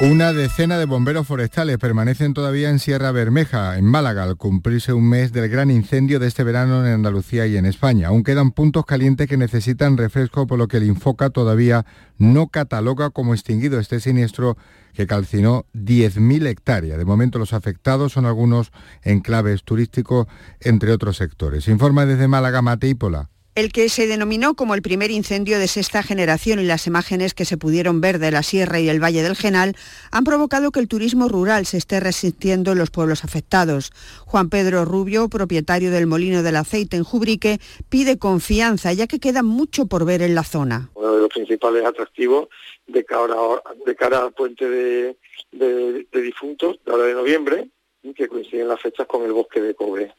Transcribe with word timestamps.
Una 0.00 0.32
decena 0.32 0.78
de 0.78 0.84
bomberos 0.84 1.28
forestales 1.28 1.78
permanecen 1.78 2.34
todavía 2.34 2.70
en 2.70 2.80
Sierra 2.80 3.12
Bermeja, 3.12 3.78
en 3.78 3.84
Málaga, 3.84 4.24
al 4.24 4.36
cumplirse 4.36 4.92
un 4.92 5.08
mes 5.08 5.32
del 5.32 5.48
gran 5.48 5.70
incendio 5.70 6.18
de 6.18 6.26
este 6.26 6.42
verano 6.42 6.84
en 6.84 6.92
Andalucía 6.92 7.46
y 7.46 7.56
en 7.56 7.66
España. 7.66 8.08
Aún 8.08 8.24
quedan 8.24 8.50
puntos 8.50 8.84
calientes 8.84 9.28
que 9.28 9.36
necesitan 9.36 9.96
refresco, 9.96 10.48
por 10.48 10.58
lo 10.58 10.66
que 10.66 10.78
el 10.78 10.84
Infoca 10.84 11.30
todavía 11.30 11.86
no 12.18 12.48
cataloga 12.48 13.10
como 13.10 13.32
extinguido 13.32 13.78
este 13.78 14.00
siniestro 14.00 14.56
que 14.92 15.06
calcinó 15.06 15.66
10.000 15.74 16.48
hectáreas. 16.48 16.98
De 16.98 17.04
momento 17.04 17.38
los 17.38 17.52
afectados 17.52 18.12
son 18.12 18.26
algunos 18.26 18.72
enclaves 19.02 19.62
turísticos, 19.62 20.26
entre 20.60 20.90
otros 20.90 21.16
sectores. 21.16 21.68
Informa 21.68 22.06
desde 22.06 22.26
Málaga 22.26 22.60
Mateípola. 22.60 23.31
El 23.54 23.70
que 23.70 23.90
se 23.90 24.06
denominó 24.06 24.54
como 24.54 24.74
el 24.74 24.80
primer 24.80 25.10
incendio 25.10 25.58
de 25.58 25.68
sexta 25.68 26.02
generación 26.02 26.58
y 26.58 26.64
las 26.64 26.86
imágenes 26.86 27.34
que 27.34 27.44
se 27.44 27.58
pudieron 27.58 28.00
ver 28.00 28.18
de 28.18 28.30
la 28.30 28.42
sierra 28.42 28.80
y 28.80 28.88
el 28.88 28.98
Valle 28.98 29.22
del 29.22 29.36
Genal 29.36 29.76
han 30.10 30.24
provocado 30.24 30.70
que 30.70 30.80
el 30.80 30.88
turismo 30.88 31.28
rural 31.28 31.66
se 31.66 31.76
esté 31.76 32.00
resistiendo 32.00 32.72
en 32.72 32.78
los 32.78 32.90
pueblos 32.90 33.24
afectados. 33.24 33.92
Juan 34.24 34.48
Pedro 34.48 34.86
Rubio, 34.86 35.28
propietario 35.28 35.90
del 35.90 36.06
Molino 36.06 36.42
del 36.42 36.56
Aceite 36.56 36.96
en 36.96 37.04
Jubrique, 37.04 37.58
pide 37.90 38.16
confianza 38.16 38.94
ya 38.94 39.06
que 39.06 39.20
queda 39.20 39.42
mucho 39.42 39.84
por 39.84 40.06
ver 40.06 40.22
en 40.22 40.34
la 40.34 40.44
zona. 40.44 40.88
Uno 40.94 41.12
de 41.12 41.20
los 41.20 41.28
principales 41.28 41.84
atractivos 41.84 42.48
de 42.86 43.04
cara, 43.04 43.36
de 43.84 43.94
cara 43.94 44.22
al 44.22 44.32
puente 44.32 44.66
de, 44.66 46.06
difuntos, 46.10 46.78
de 46.86 46.90
ahora 46.90 47.04
de 47.04 47.12
noviembre, 47.12 47.68
que 48.16 48.28
coinciden 48.28 48.68
las 48.68 48.80
fechas 48.80 49.06
con 49.06 49.24
el 49.24 49.34
bosque 49.34 49.60
de 49.60 49.74
Cobre 49.74 50.14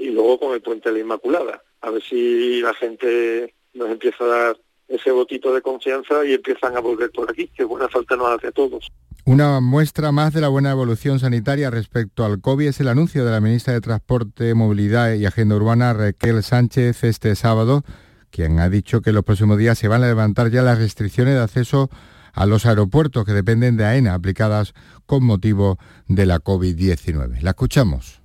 y 0.00 0.08
luego 0.10 0.40
con 0.40 0.52
el 0.52 0.62
puente 0.62 0.88
de 0.88 0.96
la 0.96 1.00
Inmaculada. 1.02 1.62
A 1.82 1.90
ver 1.90 2.02
si 2.02 2.60
la 2.60 2.74
gente 2.74 3.54
nos 3.74 3.90
empieza 3.90 4.24
a 4.24 4.28
dar 4.28 4.56
ese 4.88 5.10
botito 5.10 5.54
de 5.54 5.62
confianza 5.62 6.24
y 6.24 6.34
empiezan 6.34 6.76
a 6.76 6.80
volver 6.80 7.10
por 7.10 7.30
aquí, 7.30 7.48
que 7.48 7.64
buena 7.64 7.88
falta 7.88 8.16
nos 8.16 8.28
hace 8.28 8.48
a 8.48 8.52
todos. 8.52 8.90
Una 9.24 9.60
muestra 9.60 10.12
más 10.12 10.34
de 10.34 10.40
la 10.40 10.48
buena 10.48 10.72
evolución 10.72 11.18
sanitaria 11.18 11.70
respecto 11.70 12.24
al 12.24 12.40
COVID 12.40 12.66
es 12.66 12.80
el 12.80 12.88
anuncio 12.88 13.24
de 13.24 13.30
la 13.30 13.40
ministra 13.40 13.72
de 13.72 13.80
Transporte, 13.80 14.52
Movilidad 14.54 15.14
y 15.14 15.26
Agenda 15.26 15.56
Urbana, 15.56 15.92
Raquel 15.92 16.42
Sánchez, 16.42 17.04
este 17.04 17.34
sábado, 17.36 17.84
quien 18.30 18.58
ha 18.58 18.68
dicho 18.68 19.00
que 19.00 19.12
los 19.12 19.24
próximos 19.24 19.58
días 19.58 19.78
se 19.78 19.88
van 19.88 20.02
a 20.02 20.08
levantar 20.08 20.50
ya 20.50 20.62
las 20.62 20.78
restricciones 20.78 21.34
de 21.34 21.40
acceso 21.40 21.88
a 22.32 22.46
los 22.46 22.66
aeropuertos 22.66 23.24
que 23.24 23.32
dependen 23.32 23.76
de 23.76 23.84
AENA 23.84 24.14
aplicadas 24.14 24.74
con 25.06 25.24
motivo 25.24 25.78
de 26.08 26.26
la 26.26 26.40
COVID-19. 26.40 27.40
La 27.42 27.50
escuchamos. 27.50 28.21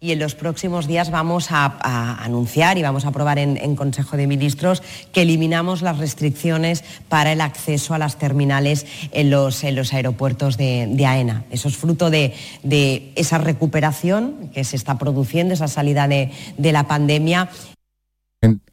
Y 0.00 0.12
en 0.12 0.20
los 0.20 0.36
próximos 0.36 0.86
días 0.86 1.10
vamos 1.10 1.50
a, 1.50 2.22
anunciar 2.22 2.78
y 2.78 2.82
vamos 2.82 3.04
a 3.04 3.08
aprobar 3.08 3.40
en, 3.40 3.74
Consejo 3.74 4.16
de 4.16 4.28
Ministros 4.28 4.80
que 5.10 5.22
eliminamos 5.22 5.82
las 5.82 5.98
restricciones 5.98 6.84
para 7.08 7.32
el 7.32 7.40
acceso 7.40 7.94
a 7.94 7.98
las 7.98 8.16
terminales 8.16 8.86
en 9.10 9.30
los, 9.30 9.64
aeropuertos 9.64 10.56
de, 10.56 11.04
AENA. 11.04 11.46
Eso 11.50 11.66
es 11.66 11.76
fruto 11.76 12.10
de, 12.10 12.32
esa 13.16 13.38
recuperación 13.38 14.50
que 14.54 14.62
se 14.62 14.76
está 14.76 14.98
produciendo, 14.98 15.54
esa 15.54 15.66
salida 15.66 16.06
de, 16.06 16.30
la 16.58 16.86
pandemia. 16.86 17.50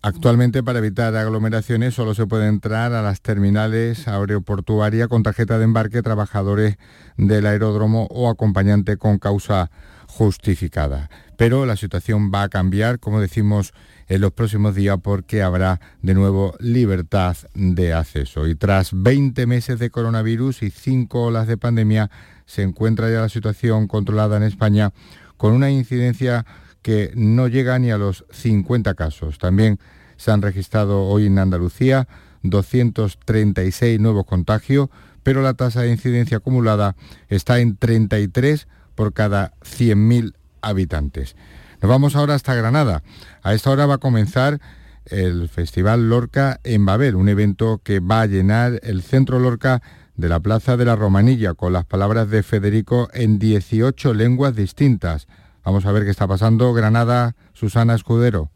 Actualmente 0.04 0.62
para 0.62 0.78
evitar 0.78 1.16
aglomeraciones 1.16 1.96
solo 1.96 2.14
se 2.14 2.28
puede 2.28 2.48
entrar 2.48 2.94
a 2.94 3.02
las 3.02 3.22
terminales 3.22 4.08
aeroportuarias 4.08 5.08
con 5.08 5.24
tarjeta 5.24 5.58
de 5.58 5.64
embarque, 5.64 6.04
trabajadores 6.04 6.78
del 7.18 7.48
aeródromo 7.48 8.06
o 8.12 8.30
acompañante 8.30 8.98
con 8.98 9.18
causa 9.18 9.72
justificada. 10.06 11.10
Pero 11.36 11.66
la 11.66 11.76
situación 11.76 12.32
va 12.32 12.44
a 12.44 12.50
cambiar, 12.50 13.00
como 13.00 13.20
decimos, 13.20 13.74
en 14.08 14.22
los 14.22 14.32
próximos 14.32 14.76
días 14.76 15.00
porque 15.02 15.42
habrá 15.42 15.82
de 16.04 16.14
nuevo 16.14 16.54
libertad 16.60 17.36
de 17.56 17.94
acceso. 17.94 18.48
Y 18.48 18.54
tras 18.54 18.92
20 18.94 19.48
meses 19.48 19.80
de 19.80 19.90
coronavirus 19.90 20.62
y 20.62 20.70
5 20.70 21.24
olas 21.24 21.48
de 21.48 21.58
pandemia, 21.58 22.12
se 22.46 22.62
encuentra 22.62 23.10
ya 23.10 23.22
la 23.22 23.30
situación 23.30 23.88
controlada 23.88 24.38
en 24.38 24.44
España 24.44 24.92
con 25.38 25.54
una 25.54 25.72
incidencia 25.72 26.46
que 26.86 27.12
no 27.16 27.48
llega 27.48 27.80
ni 27.80 27.90
a 27.90 27.98
los 27.98 28.26
50 28.30 28.94
casos. 28.94 29.40
También 29.40 29.80
se 30.18 30.30
han 30.30 30.44
registrado 30.44 31.06
hoy 31.06 31.26
en 31.26 31.40
Andalucía 31.40 32.08
236 32.44 34.00
nuevos 34.00 34.28
contagios, 34.28 34.90
pero 35.24 35.42
la 35.42 35.56
tasa 35.56 35.82
de 35.82 35.90
incidencia 35.90 36.38
acumulada 36.38 36.96
está 37.28 37.58
en 37.58 37.76
33 37.76 38.68
por 38.94 39.14
cada 39.14 39.56
100.000 39.62 40.36
habitantes. 40.62 41.36
Nos 41.82 41.90
vamos 41.90 42.16
ahora 42.16 42.36
hasta 42.36 42.54
Granada. 42.54 43.02
A 43.42 43.56
esta 43.56 43.72
hora 43.72 43.88
va 43.88 43.96
a 43.96 43.98
comenzar 43.98 44.62
el 45.06 45.50
Festival 45.50 46.08
Lorca 46.08 46.60
en 46.64 46.86
Babel, 46.86 47.16
un 47.16 47.30
evento 47.30 47.82
que 47.84 48.00
va 48.00 48.22
a 48.22 48.28
llenar 48.28 48.80
el 48.84 49.02
centro 49.02 49.40
Lorca 49.40 49.82
de 50.18 50.30
la 50.30 50.40
Plaza 50.40 50.78
de 50.78 50.86
la 50.86 50.96
Romanilla 50.96 51.56
con 51.56 51.74
las 51.74 51.86
palabras 51.86 52.30
de 52.30 52.44
Federico 52.44 53.10
en 53.12 53.40
18 53.40 54.14
lenguas 54.14 54.56
distintas. 54.56 55.26
Vamos 55.66 55.86
a 55.86 55.92
ver 55.92 56.06
qué 56.06 56.12
está 56.12 56.28
pasando. 56.28 56.74
Granada, 56.74 57.36
Susana 57.54 57.96
Escudero. 57.96 58.52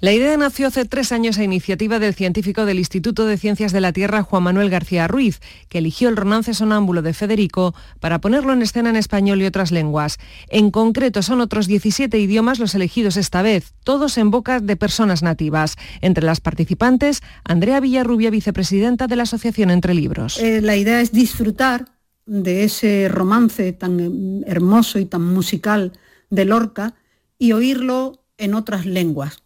La 0.00 0.12
idea 0.12 0.36
nació 0.36 0.66
hace 0.66 0.84
tres 0.84 1.12
años 1.12 1.38
a 1.38 1.44
iniciativa 1.44 1.98
del 1.98 2.14
científico 2.14 2.66
del 2.66 2.78
Instituto 2.78 3.26
de 3.26 3.38
Ciencias 3.38 3.72
de 3.72 3.80
la 3.80 3.92
Tierra, 3.92 4.22
Juan 4.22 4.42
Manuel 4.42 4.68
García 4.68 5.06
Ruiz, 5.06 5.40
que 5.68 5.78
eligió 5.78 6.08
el 6.08 6.16
romance 6.16 6.52
sonámbulo 6.52 7.00
de 7.00 7.14
Federico 7.14 7.74
para 8.00 8.20
ponerlo 8.20 8.52
en 8.52 8.60
escena 8.60 8.90
en 8.90 8.96
español 8.96 9.40
y 9.40 9.46
otras 9.46 9.70
lenguas. 9.70 10.18
En 10.48 10.70
concreto, 10.70 11.22
son 11.22 11.40
otros 11.40 11.66
17 11.68 12.18
idiomas 12.18 12.58
los 12.58 12.74
elegidos 12.74 13.16
esta 13.16 13.40
vez, 13.40 13.72
todos 13.84 14.18
en 14.18 14.30
boca 14.30 14.60
de 14.60 14.76
personas 14.76 15.22
nativas. 15.22 15.76
Entre 16.00 16.24
las 16.24 16.40
participantes, 16.40 17.22
Andrea 17.44 17.80
Villarrubia, 17.80 18.30
vicepresidenta 18.30 19.06
de 19.06 19.16
la 19.16 19.22
Asociación 19.22 19.70
Entre 19.70 19.94
Libros. 19.94 20.38
Eh, 20.38 20.60
la 20.60 20.76
idea 20.76 21.00
es 21.00 21.12
disfrutar 21.12 21.86
de 22.26 22.64
ese 22.64 23.08
romance 23.08 23.72
tan 23.72 24.44
hermoso 24.46 24.98
y 24.98 25.04
tan 25.04 25.22
musical 25.22 25.92
de 26.34 26.44
Lorca 26.44 26.94
y 27.38 27.52
oírlo 27.52 28.24
en 28.38 28.54
otras 28.54 28.86
lenguas 28.86 29.44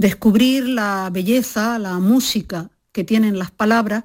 descubrir 0.00 0.66
la 0.66 1.10
belleza, 1.12 1.78
la 1.78 1.98
música 1.98 2.70
que 2.90 3.04
tienen 3.04 3.38
las 3.38 3.50
palabras 3.50 4.04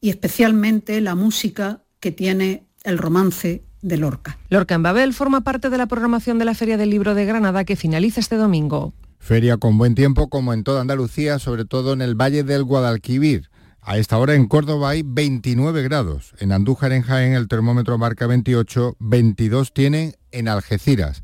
y 0.00 0.10
especialmente 0.10 1.00
la 1.00 1.14
música 1.14 1.84
que 2.00 2.10
tiene 2.10 2.66
el 2.82 2.98
romance 2.98 3.62
de 3.80 3.96
Lorca. 3.96 4.40
Lorca 4.48 4.74
en 4.74 4.82
Babel 4.82 5.14
forma 5.14 5.42
parte 5.42 5.70
de 5.70 5.78
la 5.78 5.86
programación 5.86 6.40
de 6.40 6.46
la 6.46 6.54
Feria 6.54 6.76
del 6.76 6.90
Libro 6.90 7.14
de 7.14 7.26
Granada 7.26 7.64
que 7.64 7.76
finaliza 7.76 8.18
este 8.18 8.34
domingo. 8.34 8.92
Feria 9.20 9.56
con 9.56 9.78
buen 9.78 9.94
tiempo 9.94 10.28
como 10.28 10.52
en 10.52 10.64
toda 10.64 10.80
Andalucía, 10.80 11.38
sobre 11.38 11.64
todo 11.64 11.92
en 11.92 12.02
el 12.02 12.20
Valle 12.20 12.42
del 12.42 12.64
Guadalquivir. 12.64 13.50
A 13.82 13.98
esta 13.98 14.18
hora 14.18 14.34
en 14.34 14.48
Córdoba 14.48 14.90
hay 14.90 15.02
29 15.06 15.84
grados. 15.84 16.34
En 16.40 16.50
Andújar, 16.50 16.90
en 16.90 17.02
Jaén, 17.02 17.34
el 17.34 17.46
termómetro 17.46 17.98
marca 17.98 18.26
28, 18.26 18.96
22 18.98 19.72
tiene 19.72 20.16
en 20.32 20.48
Algeciras. 20.48 21.22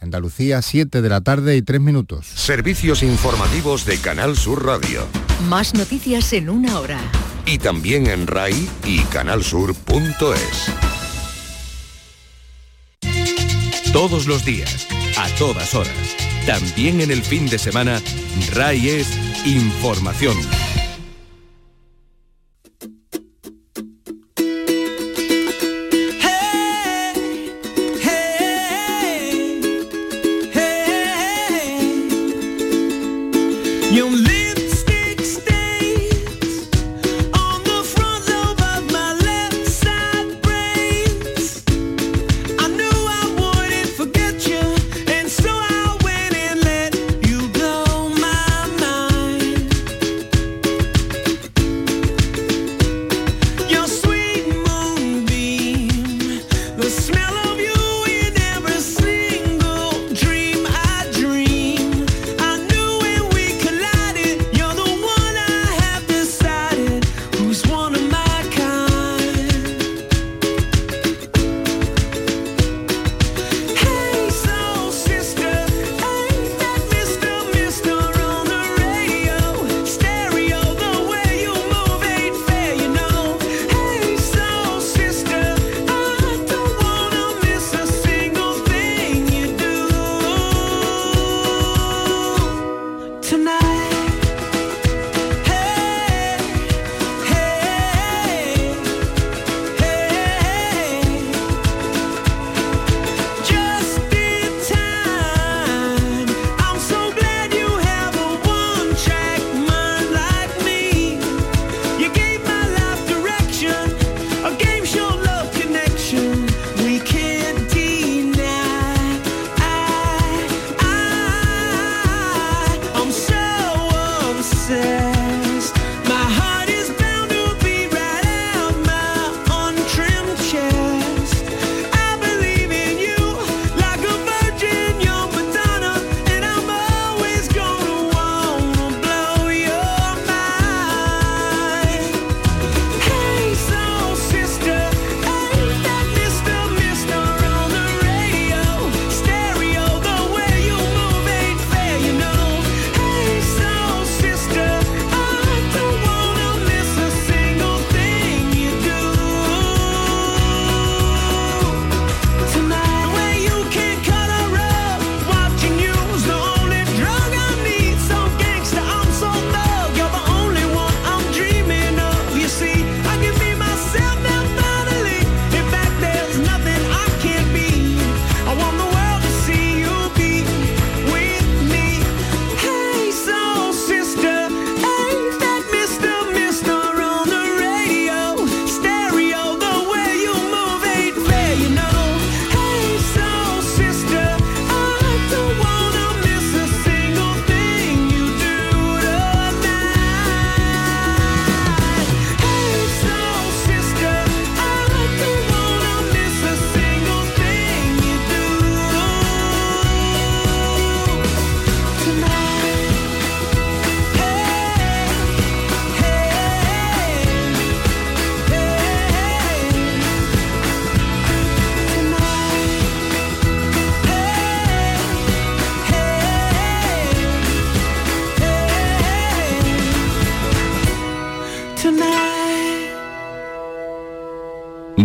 Andalucía, 0.00 0.62
7 0.62 1.02
de 1.02 1.08
la 1.08 1.20
tarde 1.20 1.56
y 1.56 1.62
3 1.62 1.80
minutos. 1.80 2.26
Servicios 2.26 3.02
informativos 3.02 3.84
de 3.84 3.98
Canal 3.98 4.36
Sur 4.36 4.64
Radio. 4.64 5.06
Más 5.48 5.74
noticias 5.74 6.32
en 6.32 6.50
una 6.50 6.78
hora. 6.78 6.98
Y 7.46 7.58
también 7.58 8.06
en 8.06 8.26
RAI 8.26 8.68
y 8.84 9.00
canalsur.es. 9.04 10.72
Todos 13.92 14.26
los 14.26 14.44
días, 14.44 14.86
a 15.16 15.28
todas 15.38 15.74
horas, 15.74 16.16
también 16.46 17.00
en 17.00 17.10
el 17.10 17.22
fin 17.22 17.46
de 17.46 17.58
semana, 17.58 18.00
RAI 18.52 18.88
es 18.88 19.46
información 19.46 20.36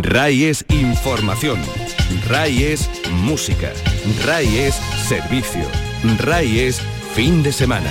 RAI 0.04 0.46
es 0.46 0.66
información. 0.70 1.60
RAI 2.28 2.64
es 2.66 2.90
música. 3.24 3.72
RAI 4.26 4.60
es 4.60 4.76
servicio. 5.08 5.66
RAI 6.20 6.60
es 6.60 6.82
fin 7.16 7.42
de 7.42 7.54
semana. 7.54 7.90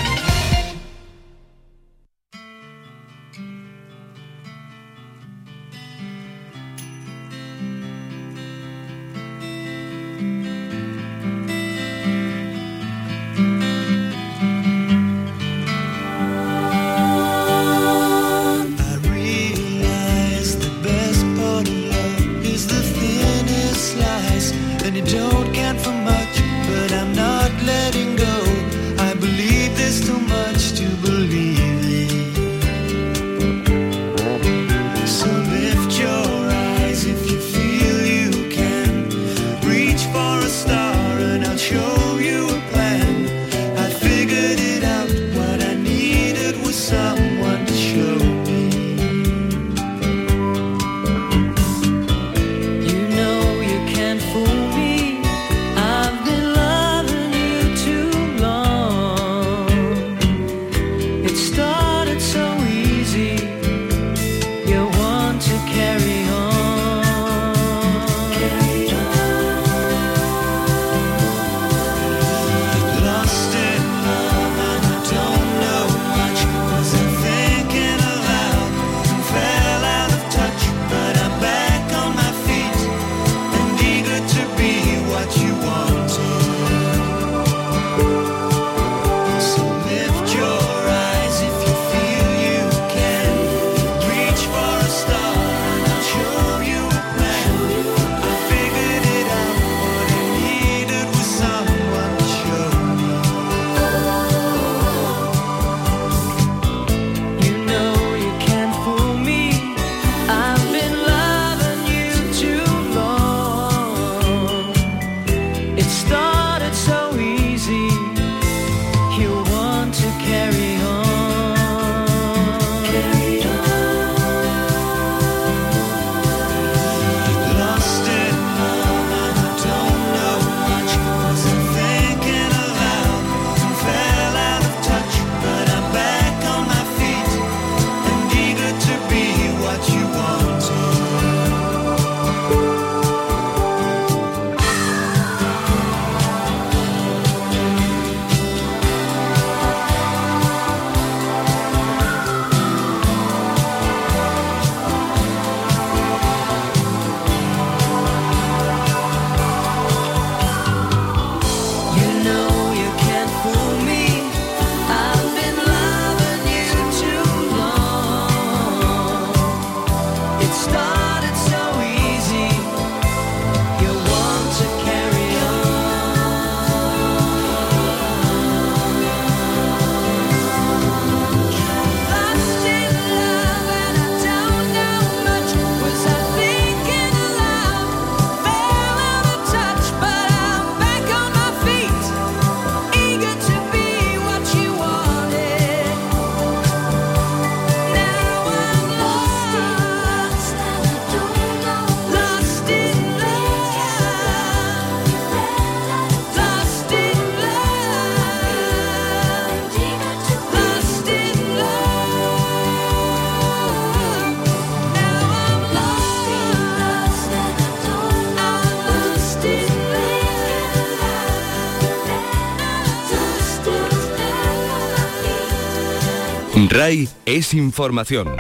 RAI 226.73 227.09
es 227.27 227.53
información. 227.53 228.35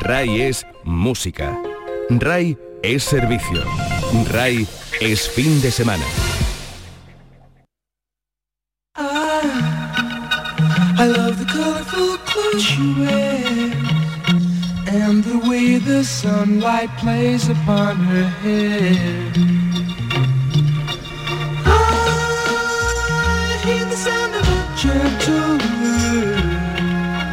RAI 0.00 0.42
es 0.42 0.66
música. 0.82 1.56
RAI 2.10 2.58
es 2.82 3.04
servicio. 3.04 3.62
RAI 4.32 4.66
es 5.00 5.30
fin 5.30 5.62
de 5.62 5.70
semana. 5.70 6.02
I 8.96 9.02
love 11.06 11.38
the 11.38 11.46
colorful 11.46 12.18
clothes 12.26 12.64
she 12.64 12.94
wears 12.98 13.76
and 14.88 15.22
the 15.22 15.38
way 15.48 15.78
the 15.78 16.02
sunlight 16.02 16.90
plays 16.98 17.48
upon 17.48 17.96
her 17.96 18.24
hair. 18.42 19.32
I 21.64 23.60
hear 23.62 23.84
the 23.84 23.96
sound 23.96 24.34
of 24.34 24.48
a 24.48 24.66
gentle 24.76 25.77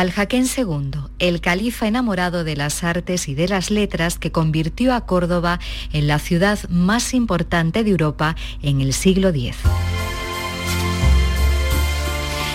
Ilustres. 0.00 0.18
Al-Hakem 0.18 0.46
II, 0.56 1.00
el 1.18 1.40
califa 1.40 1.86
enamorado 1.86 2.44
de 2.44 2.56
las 2.56 2.84
artes 2.84 3.28
y 3.28 3.34
de 3.34 3.48
las 3.48 3.70
letras 3.70 4.18
que 4.18 4.32
convirtió 4.32 4.94
a 4.94 5.04
Córdoba 5.04 5.60
en 5.92 6.06
la 6.06 6.18
ciudad 6.18 6.58
más 6.70 7.12
importante 7.12 7.84
de 7.84 7.90
Europa 7.90 8.34
en 8.62 8.80
el 8.80 8.92
siglo 8.92 9.28
X. 9.28 9.56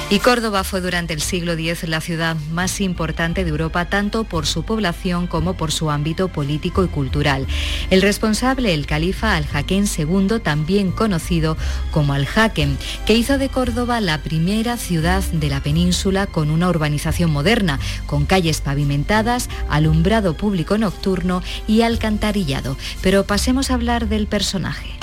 Y 0.08 0.20
Córdoba 0.20 0.64
fue 0.64 0.82
durante 0.82 1.14
el 1.14 1.22
siglo 1.22 1.54
X 1.54 1.90
la 1.90 2.00
ciudad 2.00 2.38
más 2.52 2.80
importante 2.80 3.44
de 3.44 3.50
Europa 3.50 3.86
tanto 3.86 4.24
por 4.24 4.46
su 4.46 4.62
población 4.62 5.26
como 5.26 5.56
por 5.56 5.72
su 5.72 5.90
ámbito 5.90 6.28
político 6.28 6.84
y 6.84 6.88
cultural. 6.88 7.48
El 7.90 8.04
responsable, 8.04 8.76
el 8.76 8.86
califa 8.86 9.36
Al-Hakem 9.36 9.86
II, 9.98 10.40
también 10.44 10.92
conocido 10.92 11.58
como 11.90 12.14
Al-Hakem, 12.14 12.78
que 13.08 13.16
hizo 13.16 13.40
de 13.40 13.50
Córdoba 13.50 14.00
la 14.00 14.22
primera 14.22 14.78
ciudad 14.78 15.24
de 15.24 15.50
la 15.50 15.64
península 15.64 16.28
con 16.28 16.52
una 16.52 16.70
urbanización 16.70 17.32
moderna, 17.32 17.80
con 18.06 18.28
calles 18.28 18.62
pavimentadas, 18.62 19.50
alumbrado 19.70 20.38
público 20.38 20.78
nocturno 20.78 21.42
y 21.68 21.82
alcantarillado. 21.82 22.78
Pero 23.02 23.26
pasemos 23.26 23.72
a 23.72 23.74
hablar 23.74 24.08
del 24.08 24.28
personaje. 24.28 25.00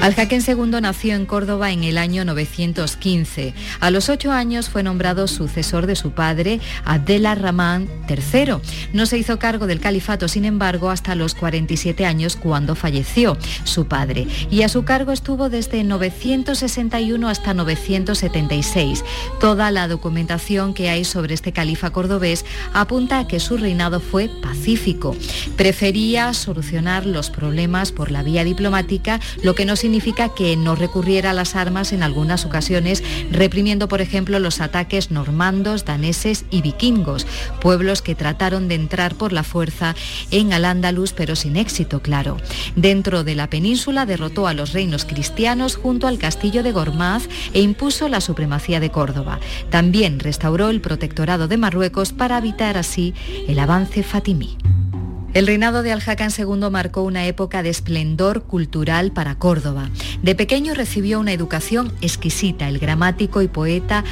Al-Hakem 0.00 0.40
II 0.46 0.80
nació 0.80 1.16
en 1.16 1.26
Córdoba 1.26 1.72
en 1.72 1.82
el 1.82 1.98
año 1.98 2.24
915. 2.24 3.52
A 3.80 3.90
los 3.90 4.08
ocho 4.08 4.30
años 4.30 4.68
fue 4.68 4.84
nombrado 4.84 5.26
sucesor 5.26 5.86
de 5.86 5.96
su 5.96 6.12
padre, 6.12 6.60
Abdel 6.84 7.24
Rahman 7.24 7.88
III. 8.08 8.58
No 8.92 9.06
se 9.06 9.18
hizo 9.18 9.40
cargo 9.40 9.66
del 9.66 9.80
califato, 9.80 10.28
sin 10.28 10.44
embargo, 10.44 10.90
hasta 10.90 11.16
los 11.16 11.34
47 11.34 12.06
años 12.06 12.36
cuando 12.36 12.76
falleció 12.76 13.36
su 13.64 13.88
padre. 13.88 14.28
Y 14.50 14.62
a 14.62 14.68
su 14.68 14.84
cargo 14.84 15.10
estuvo 15.10 15.50
desde 15.50 15.82
961 15.82 17.28
hasta 17.28 17.52
976. 17.52 19.04
Toda 19.40 19.72
la 19.72 19.88
documentación 19.88 20.74
que 20.74 20.90
hay 20.90 21.04
sobre 21.04 21.34
este 21.34 21.52
califa 21.52 21.90
cordobés 21.90 22.44
apunta 22.72 23.18
a 23.18 23.26
que 23.26 23.40
su 23.40 23.56
reinado 23.56 23.98
fue 23.98 24.30
pacífico. 24.42 25.16
Prefería 25.56 26.32
solucionar 26.34 27.04
los 27.04 27.30
problemas 27.30 27.90
por 27.90 28.12
la 28.12 28.22
vía 28.22 28.44
diplomática, 28.44 29.18
lo 29.42 29.56
que 29.56 29.64
no 29.64 29.74
significa 29.88 30.28
que 30.28 30.54
no 30.54 30.74
recurriera 30.74 31.30
a 31.30 31.32
las 31.32 31.56
armas 31.56 31.94
en 31.94 32.02
algunas 32.02 32.44
ocasiones, 32.44 33.02
reprimiendo, 33.32 33.88
por 33.88 34.02
ejemplo, 34.02 34.38
los 34.38 34.60
ataques 34.60 35.10
normandos, 35.10 35.86
daneses 35.86 36.44
y 36.50 36.60
vikingos, 36.60 37.26
pueblos 37.62 38.02
que 38.02 38.14
trataron 38.14 38.68
de 38.68 38.74
entrar 38.74 39.14
por 39.14 39.32
la 39.32 39.44
fuerza 39.44 39.96
en 40.30 40.52
Al-Ándalus, 40.52 41.14
pero 41.14 41.36
sin 41.36 41.56
éxito, 41.56 42.02
claro. 42.02 42.36
Dentro 42.76 43.24
de 43.24 43.34
la 43.34 43.48
península 43.48 44.04
derrotó 44.04 44.46
a 44.46 44.52
los 44.52 44.74
reinos 44.74 45.06
cristianos 45.06 45.76
junto 45.76 46.06
al 46.06 46.18
castillo 46.18 46.62
de 46.62 46.72
Gormaz 46.72 47.26
e 47.54 47.62
impuso 47.62 48.10
la 48.10 48.20
supremacía 48.20 48.80
de 48.80 48.90
Córdoba. 48.90 49.40
También 49.70 50.20
restauró 50.20 50.68
el 50.68 50.82
protectorado 50.82 51.48
de 51.48 51.56
Marruecos 51.56 52.12
para 52.12 52.36
evitar 52.36 52.76
así 52.76 53.14
el 53.48 53.58
avance 53.58 54.02
fatimí. 54.02 54.58
El 55.34 55.46
reinado 55.46 55.82
de 55.82 55.92
Al-Hakam 55.92 56.30
II 56.36 56.70
marcó 56.70 57.02
una 57.02 57.26
época 57.26 57.62
de 57.62 57.68
esplendor 57.68 58.44
cultural 58.44 59.12
para 59.12 59.34
Córdoba. 59.34 59.90
De 60.22 60.34
pequeño 60.34 60.74
recibió 60.74 61.20
una 61.20 61.32
educación 61.32 61.92
exquisita. 62.00 62.68
El 62.68 62.78
gramático 62.78 63.42
y 63.42 63.48
poeta 63.48 64.04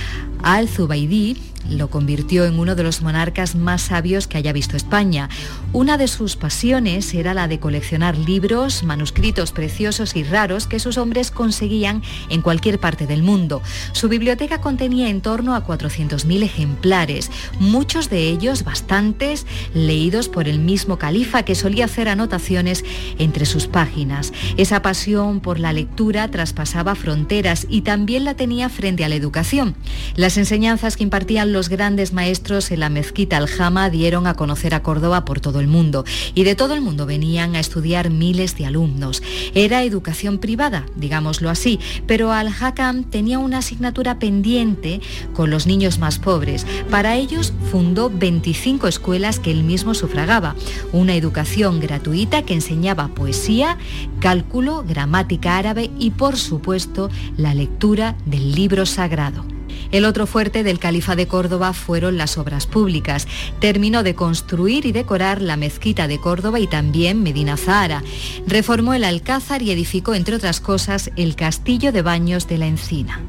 Al-Zubaidí 0.43 1.37
lo 1.71 1.89
convirtió 1.89 2.45
en 2.45 2.59
uno 2.59 2.75
de 2.75 2.83
los 2.83 3.03
monarcas 3.03 3.55
más 3.55 3.83
sabios 3.83 4.27
que 4.27 4.39
haya 4.39 4.53
visto 4.53 4.77
España. 4.77 5.29
Una 5.73 5.99
de 5.99 6.09
sus 6.09 6.37
pasiones 6.37 7.13
era 7.15 7.35
la 7.35 7.49
de 7.49 7.61
coleccionar 7.61 8.17
libros, 8.17 8.83
manuscritos 8.83 9.53
preciosos 9.53 10.17
y 10.17 10.25
raros 10.25 10.67
que 10.67 10.79
sus 10.79 10.99
hombres 10.99 11.31
conseguían 11.31 12.03
en 12.29 12.43
cualquier 12.43 12.79
parte 12.79 13.07
del 13.07 13.23
mundo. 13.23 13.63
Su 13.93 14.09
biblioteca 14.09 14.61
contenía 14.61 15.09
en 15.09 15.21
torno 15.21 15.55
a 15.55 15.67
400.000 15.67 16.43
ejemplares, 16.43 17.31
muchos 17.59 18.11
de 18.11 18.29
ellos 18.29 18.65
bastantes 18.65 19.47
leídos 19.75 20.29
por 20.29 20.49
el 20.49 20.59
mismo 20.59 20.99
califa 20.99 21.43
que 21.43 21.55
solía 21.55 21.87
hacer 21.87 22.09
anotaciones 22.09 22.85
entre 23.19 23.47
sus 23.47 23.67
páginas. 23.67 24.33
Esa 24.57 24.83
pasión 24.83 25.41
por 25.41 25.59
la 25.59 25.73
lectura 25.73 26.31
traspasaba 26.31 26.95
fronteras 26.95 27.67
y 27.69 27.83
también 27.83 28.25
la 28.25 28.35
tenía 28.35 28.69
frente 28.69 29.05
a 29.05 29.09
la 29.09 29.15
educación. 29.15 29.77
Las 30.15 30.37
enseñanzas 30.37 30.97
que 30.97 31.03
impartían 31.03 31.53
los 31.57 31.71
grandes 31.71 32.13
maestros 32.13 32.71
en 32.71 32.81
la 32.81 32.91
mezquita 32.91 33.39
Aljama 33.39 33.89
dieron 33.89 34.27
a 34.27 34.35
conocer 34.35 34.75
a 34.75 34.83
Córdoba 34.83 35.25
por 35.25 35.41
todo 35.41 35.59
el 35.59 35.69
mundo 35.69 36.05
y 36.35 36.45
de 36.45 36.55
todo 36.55 36.75
el 36.75 36.83
mundo 36.83 37.07
venían 37.07 37.57
a 37.57 37.61
estudiar 37.61 38.11
miles 38.11 38.59
de 38.59 38.67
alumnos. 38.67 39.23
Era 39.55 39.83
educación 39.83 40.37
privada, 40.37 40.85
digámoslo 40.97 41.49
así, 41.49 41.81
pero 42.07 42.31
Al-Hakam 42.31 43.05
tenía 43.05 43.39
una 43.39 43.59
asignatura 43.59 44.19
pendiente 44.19 45.01
con 45.33 45.49
los 45.49 45.67
niños 45.67 45.99
más 45.99 46.19
pobres. 46.19 46.67
Para 46.91 47.17
ellos 47.17 47.55
fundó 47.71 48.11
25 48.11 48.87
escuelas 48.87 49.41
que 49.41 49.51
él 49.51 49.65
mismo 49.65 49.95
sufragaba, 49.95 50.57
una 50.93 51.15
educación 51.15 51.81
gratuita 51.81 52.43
que 52.43 52.53
enseñaba 52.53 53.09
poesía, 53.09 53.79
cálculo, 54.21 54.85
gramática 54.87 55.57
árabe 55.57 55.91
y 55.99 56.11
por 56.11 56.37
supuesto 56.37 57.09
la 57.39 57.55
lectura 57.55 58.15
del 58.27 58.55
libro 58.55 58.85
sagrado. 58.85 59.56
El 59.93 60.05
otro 60.05 60.27
fuerte 60.27 60.63
del 60.63 60.79
Califa 60.79 61.17
de 61.17 61.27
Córdoba 61.27 61.73
fueron 61.73 62.17
las 62.17 62.39
obras 62.39 62.67
públicas. 62.67 63.27
Terminó 63.61 64.03
de 64.03 64.15
construir 64.15 64.87
y 64.87 64.93
decorar 64.93 65.41
la 65.43 65.57
mezquita 65.57 66.09
de 66.09 66.19
Córdoba 66.19 66.61
y 66.61 66.67
también 66.67 67.23
Medina 67.23 67.57
Zahara. 67.57 68.03
Reformó 68.47 68.95
el 68.95 69.05
Alcázar 69.05 69.63
y 69.63 69.71
edificó, 69.71 70.15
entre 70.15 70.37
otras 70.37 70.61
cosas, 70.61 71.11
el 71.17 71.37
castillo 71.37 71.93
de 71.93 72.03
baños 72.03 72.49
de 72.49 72.59
la 72.59 72.67
Encina. 72.67 73.21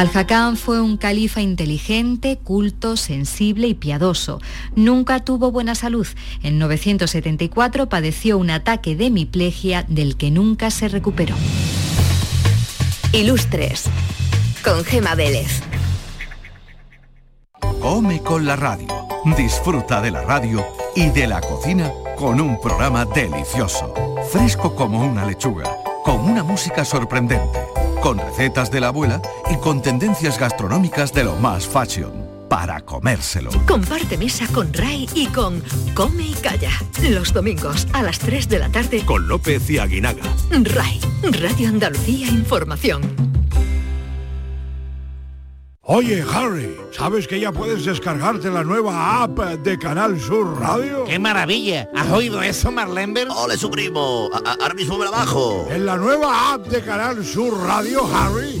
Al-Hakam 0.00 0.56
fue 0.56 0.80
un 0.80 0.96
califa 0.96 1.42
inteligente, 1.42 2.38
culto, 2.42 2.96
sensible 2.96 3.68
y 3.68 3.74
piadoso. 3.74 4.40
Nunca 4.74 5.22
tuvo 5.24 5.50
buena 5.50 5.74
salud. 5.74 6.06
En 6.42 6.58
974 6.58 7.88
padeció 7.90 8.38
un 8.38 8.48
ataque 8.48 8.96
de 8.96 9.06
hemiplegia 9.06 9.84
del 9.88 10.16
que 10.16 10.30
nunca 10.30 10.70
se 10.70 10.88
recuperó. 10.88 11.34
Ilustres 13.12 13.86
con 14.62 14.84
Gema 14.84 15.16
Vélez. 15.16 15.62
Come 17.80 18.22
con 18.22 18.46
la 18.46 18.54
radio. 18.54 18.86
Disfruta 19.36 20.00
de 20.00 20.12
la 20.12 20.22
radio 20.22 20.64
y 20.94 21.10
de 21.10 21.26
la 21.26 21.40
cocina 21.40 21.90
con 22.16 22.40
un 22.40 22.60
programa 22.60 23.04
delicioso. 23.04 23.92
Fresco 24.30 24.76
como 24.76 25.04
una 25.04 25.24
lechuga. 25.24 25.76
Con 26.04 26.20
una 26.20 26.44
música 26.44 26.84
sorprendente. 26.84 27.58
Con 28.00 28.18
recetas 28.18 28.70
de 28.70 28.78
la 28.78 28.88
abuela 28.88 29.20
y 29.50 29.56
con 29.56 29.82
tendencias 29.82 30.38
gastronómicas 30.38 31.12
de 31.12 31.24
lo 31.24 31.34
más 31.34 31.66
fashion. 31.66 32.29
Para 32.50 32.80
comérselo. 32.80 33.50
Comparte 33.64 34.18
mesa 34.18 34.44
con 34.52 34.74
Ray 34.74 35.08
y 35.14 35.28
con 35.28 35.62
Come 35.94 36.24
y 36.24 36.34
Calla. 36.34 36.72
Los 37.08 37.32
domingos 37.32 37.86
a 37.92 38.02
las 38.02 38.18
3 38.18 38.48
de 38.48 38.58
la 38.58 38.68
tarde. 38.68 39.04
Con 39.06 39.28
López 39.28 39.70
y 39.70 39.78
Aguinaga. 39.78 40.24
Ray, 40.50 41.00
Radio 41.22 41.68
Andalucía 41.68 42.26
Información. 42.26 43.02
Oye, 45.82 46.24
Harry, 46.32 46.76
¿sabes 46.90 47.26
que 47.28 47.38
ya 47.38 47.52
puedes 47.52 47.84
descargarte 47.84 48.50
la 48.50 48.64
nueva 48.64 49.22
app 49.22 49.38
de 49.38 49.78
Canal 49.78 50.20
Sur 50.20 50.60
Radio? 50.60 51.04
¡Qué 51.04 51.18
maravilla! 51.18 51.88
¿Has 51.96 52.10
oído 52.10 52.42
eso, 52.42 52.70
Marlenber? 52.70 53.28
¡Ole, 53.28 53.56
su 53.56 53.70
primo! 53.70 54.28
Ahora 54.44 54.74
mismo 54.74 54.98
me 54.98 55.04
la 55.04 55.10
bajo. 55.12 55.68
En 55.70 55.86
la 55.86 55.96
nueva 55.96 56.54
app 56.54 56.66
de 56.66 56.82
Canal 56.82 57.24
Sur 57.24 57.58
Radio, 57.60 58.08
Harry, 58.14 58.60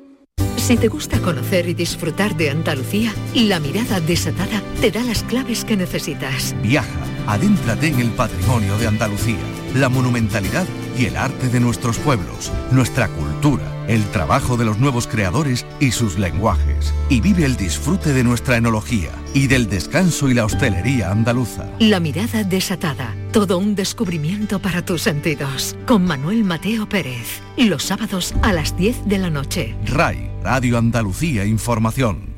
Si 0.61 0.77
te 0.77 0.89
gusta 0.89 1.19
conocer 1.19 1.67
y 1.67 1.73
disfrutar 1.73 2.37
de 2.37 2.51
Andalucía, 2.51 3.11
la 3.33 3.59
mirada 3.59 3.99
desatada 3.99 4.61
te 4.79 4.91
da 4.91 5.03
las 5.03 5.23
claves 5.23 5.65
que 5.65 5.75
necesitas. 5.75 6.55
Viaja, 6.61 6.87
adéntrate 7.25 7.87
en 7.87 7.99
el 7.99 8.11
patrimonio 8.11 8.77
de 8.77 8.85
Andalucía, 8.85 9.39
la 9.75 9.89
monumentalidad 9.89 10.67
y 10.95 11.05
el 11.05 11.17
arte 11.17 11.49
de 11.49 11.59
nuestros 11.59 11.97
pueblos, 11.97 12.51
nuestra 12.71 13.07
cultura, 13.07 13.63
el 13.87 14.03
trabajo 14.11 14.55
de 14.55 14.65
los 14.65 14.77
nuevos 14.77 15.07
creadores 15.07 15.65
y 15.79 15.91
sus 15.91 16.19
lenguajes. 16.19 16.93
Y 17.09 17.21
vive 17.21 17.43
el 17.43 17.57
disfrute 17.57 18.13
de 18.13 18.23
nuestra 18.23 18.57
enología 18.57 19.09
y 19.33 19.47
del 19.47 19.67
descanso 19.67 20.29
y 20.29 20.35
la 20.35 20.45
hostelería 20.45 21.11
andaluza. 21.11 21.69
La 21.79 21.99
mirada 21.99 22.43
desatada, 22.43 23.15
todo 23.31 23.57
un 23.57 23.73
descubrimiento 23.73 24.59
para 24.59 24.85
tus 24.85 25.01
sentidos. 25.01 25.75
Con 25.87 26.05
Manuel 26.05 26.43
Mateo 26.43 26.87
Pérez, 26.87 27.41
los 27.57 27.83
sábados 27.83 28.35
a 28.43 28.53
las 28.53 28.77
10 28.77 29.07
de 29.07 29.17
la 29.17 29.29
noche. 29.29 29.75
RAI, 29.85 30.30
Radio 30.43 30.79
Andalucía 30.79 31.45
Información. 31.45 32.33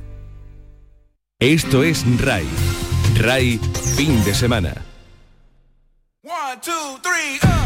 Esto 1.40 1.84
es 1.84 2.06
RAI. 2.22 2.46
RAI, 3.16 3.60
fin 3.96 4.24
de 4.26 4.34
semana. 4.34 4.74
One, 6.24 6.60
two, 6.62 7.00
three, 7.02 7.40
uh. 7.44 7.63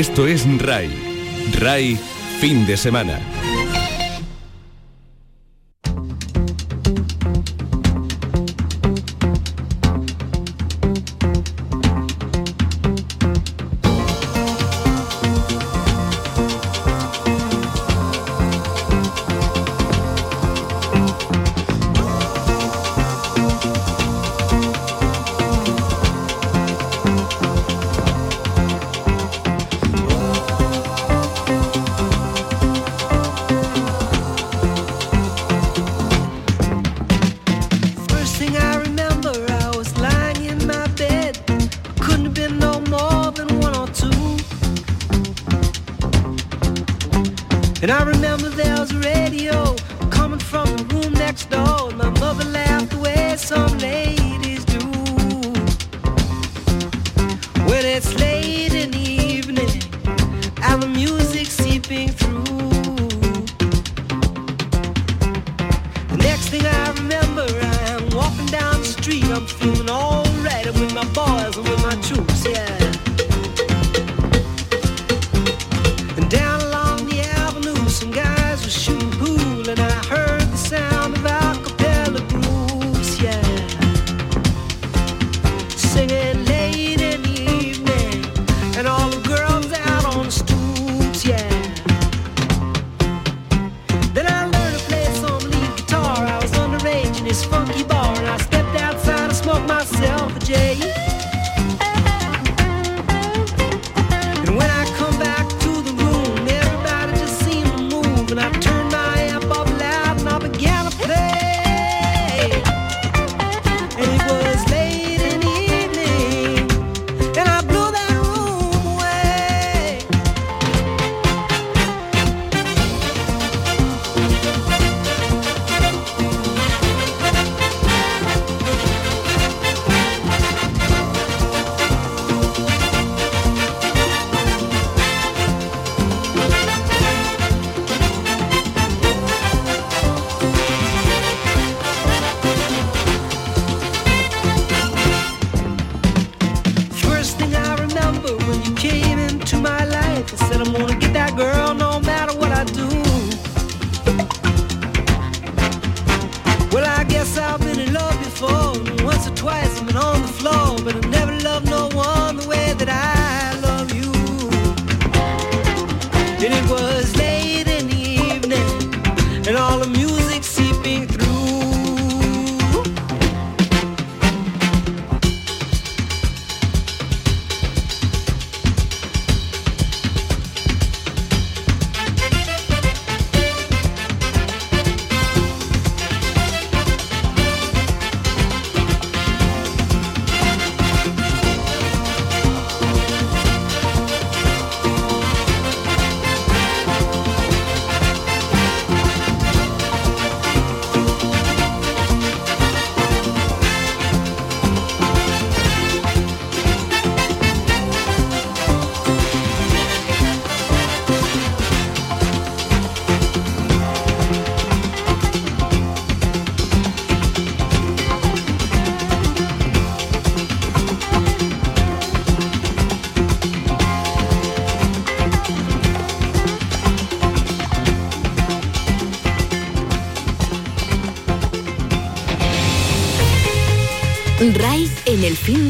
Esto 0.00 0.26
es 0.26 0.46
RAI. 0.58 0.88
RAI 1.58 1.98
fin 2.40 2.64
de 2.64 2.78
semana. 2.78 3.20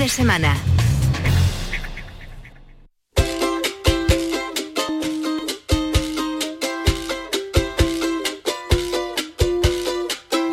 de 0.00 0.08
semana. 0.08 0.56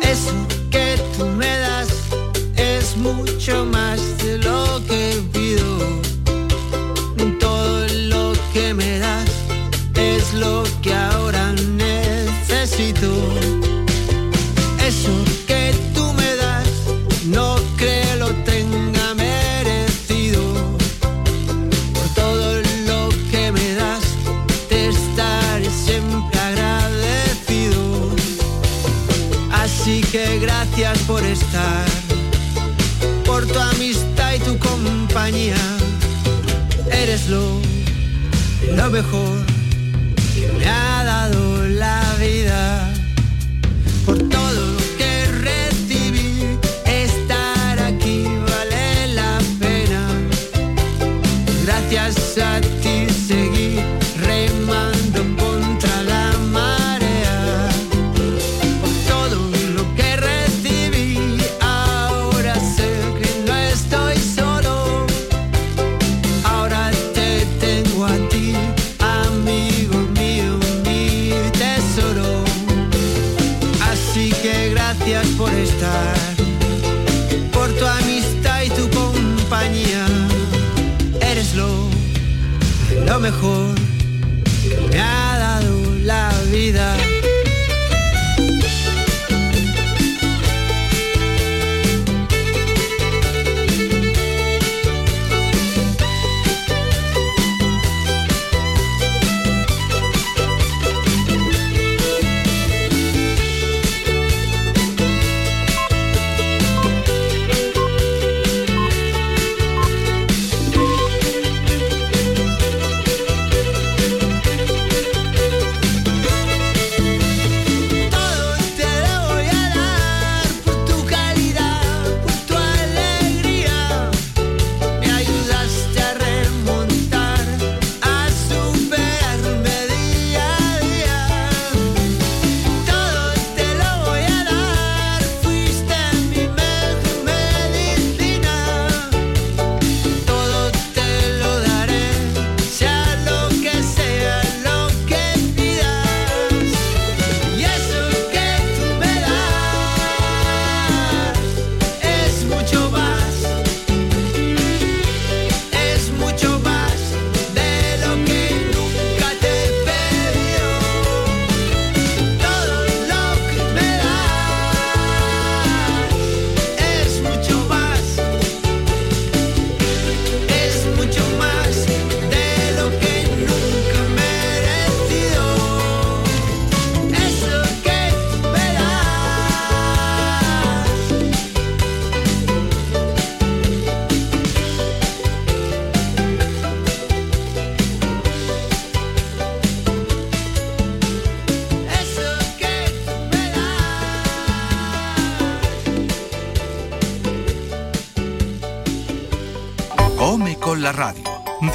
Eso 0.02 0.34
que 0.70 1.00
tú 1.16 1.24
me 1.24 1.46
das 1.46 1.88
es 2.56 2.94
mucho 2.98 3.64
más. 3.64 3.87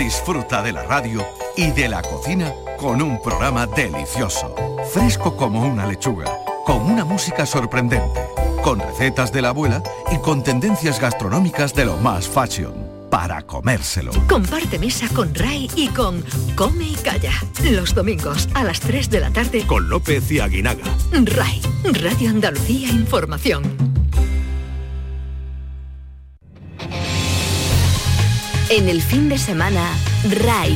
Disfruta 0.04 0.62
de 0.62 0.74
la 0.74 0.84
radio 0.84 1.26
y 1.56 1.72
de 1.72 1.88
la 1.88 2.02
cocina 2.02 2.52
con 2.78 3.02
un 3.02 3.22
programa 3.22 3.66
delicioso, 3.66 4.54
fresco 4.92 5.38
como 5.38 5.66
una 5.66 5.86
lechuga, 5.86 6.26
con 6.66 6.82
una 6.82 7.06
música 7.06 7.46
sorprendente, 7.46 8.20
con 8.62 8.82
recetas 8.82 9.32
de 9.32 9.42
la 9.42 9.50
abuela 9.50 9.82
y 10.12 10.18
con 10.18 10.44
tendencias 10.44 11.00
gastronómicas 11.00 11.74
de 11.74 11.86
lo 11.86 11.96
más 11.96 12.28
fashion 12.28 12.74
para 13.10 13.44
comérselo. 13.44 14.12
Comparte 14.28 14.78
mesa 14.78 15.08
con 15.08 15.34
Ray 15.34 15.72
y 15.74 15.88
con 15.88 16.22
Come 16.58 16.84
y 16.84 16.96
Calla. 16.96 17.32
Los 17.64 17.96
domingos 17.96 18.50
a 18.56 18.66
las 18.66 18.82
3 18.82 19.10
de 19.10 19.22
la 19.22 19.32
tarde 19.32 19.66
con 19.66 19.88
López 19.88 20.30
y 20.30 20.42
Aguinaga. 20.42 20.84
Ray, 21.14 21.62
Radio 22.02 22.30
Andalucía 22.30 22.90
Información. 22.90 23.93
En 28.76 28.90
el 28.90 29.04
fin 29.04 29.30
de 29.30 29.38
semana, 29.38 29.88
RAI. 30.28 30.76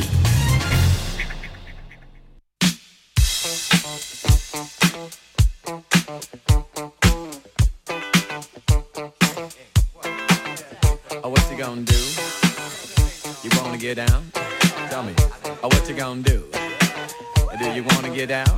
Oh, 11.24 11.28
what 11.28 11.50
you 11.50 11.56
gonna 11.58 11.82
do? 11.82 11.96
You 13.42 13.50
wanna 13.60 13.76
get 13.76 13.96
down? 13.96 14.30
Tell 14.90 15.02
me. 15.02 15.12
Oh, 15.60 15.66
what 15.66 15.88
you 15.88 15.96
gonna 15.96 16.22
do? 16.22 16.44
Do 17.58 17.64
you 17.72 17.82
wanna 17.82 18.14
get 18.14 18.28
down? 18.28 18.57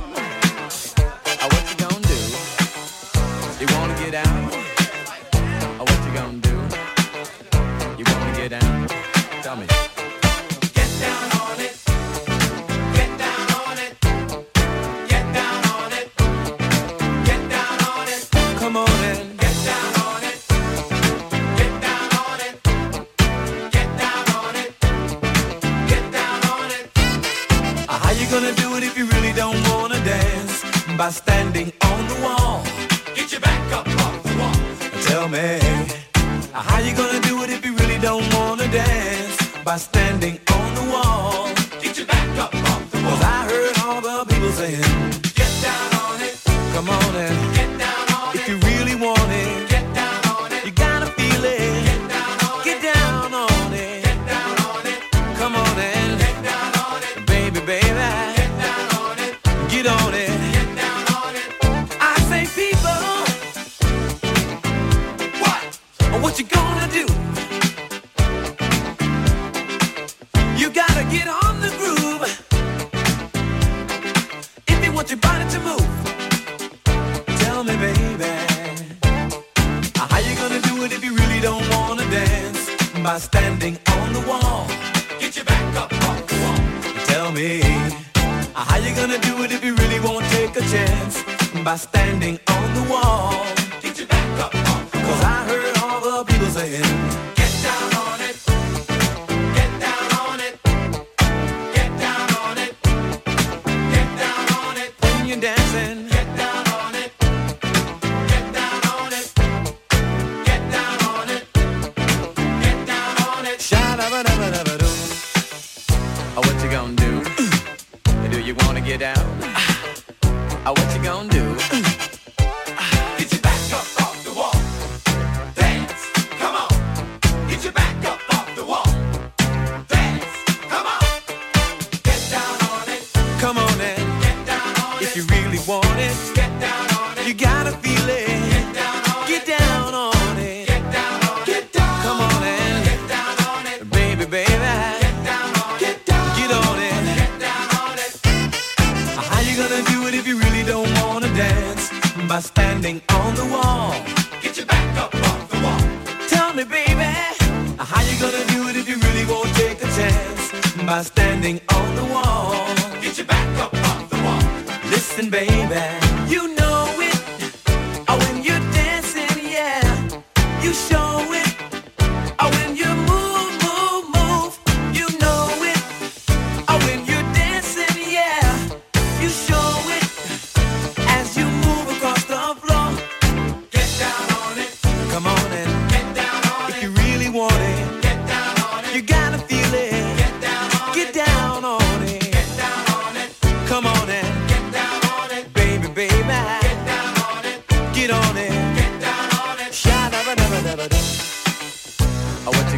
How 88.69 88.77
you 88.77 88.93
gonna 88.95 89.17
do 89.17 89.43
it 89.43 89.51
if 89.51 89.63
you 89.63 89.75
really 89.75 89.99
won't 89.99 90.25
take 90.25 90.55
a 90.55 90.61
chance? 90.61 91.23
By 91.63 91.75
standing 91.77 92.39
on 92.47 92.73
the 92.75 92.91
wall. 92.91 93.33
Get 93.81 93.97
your 93.97 94.07
back 94.07 94.39
up. 94.39 94.51
Cause 94.51 95.23
I 95.23 95.43
heard 95.49 95.77
all 95.79 95.99
the 95.99 96.31
people 96.31 96.47
saying. 96.47 97.00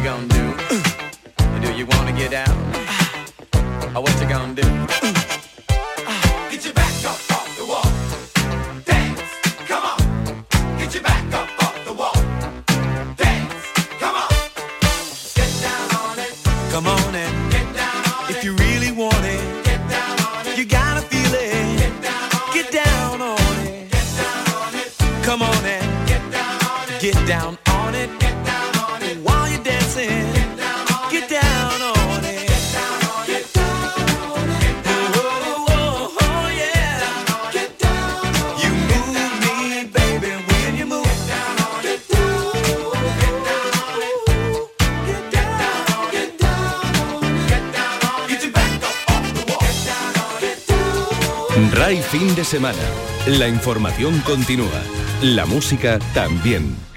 gonna 0.04 0.28
do? 0.28 0.54
do 1.62 1.72
you 1.72 1.86
wanna 1.86 2.12
get 2.12 2.30
down? 2.30 2.50
Uh, 3.96 4.02
what 4.02 4.12
you 4.20 4.28
gonna 4.28 4.54
do? 4.54 5.23
semana. 52.44 52.78
La 53.26 53.48
información 53.48 54.20
continúa. 54.20 54.82
La 55.22 55.46
música 55.46 55.98
también. 56.14 56.93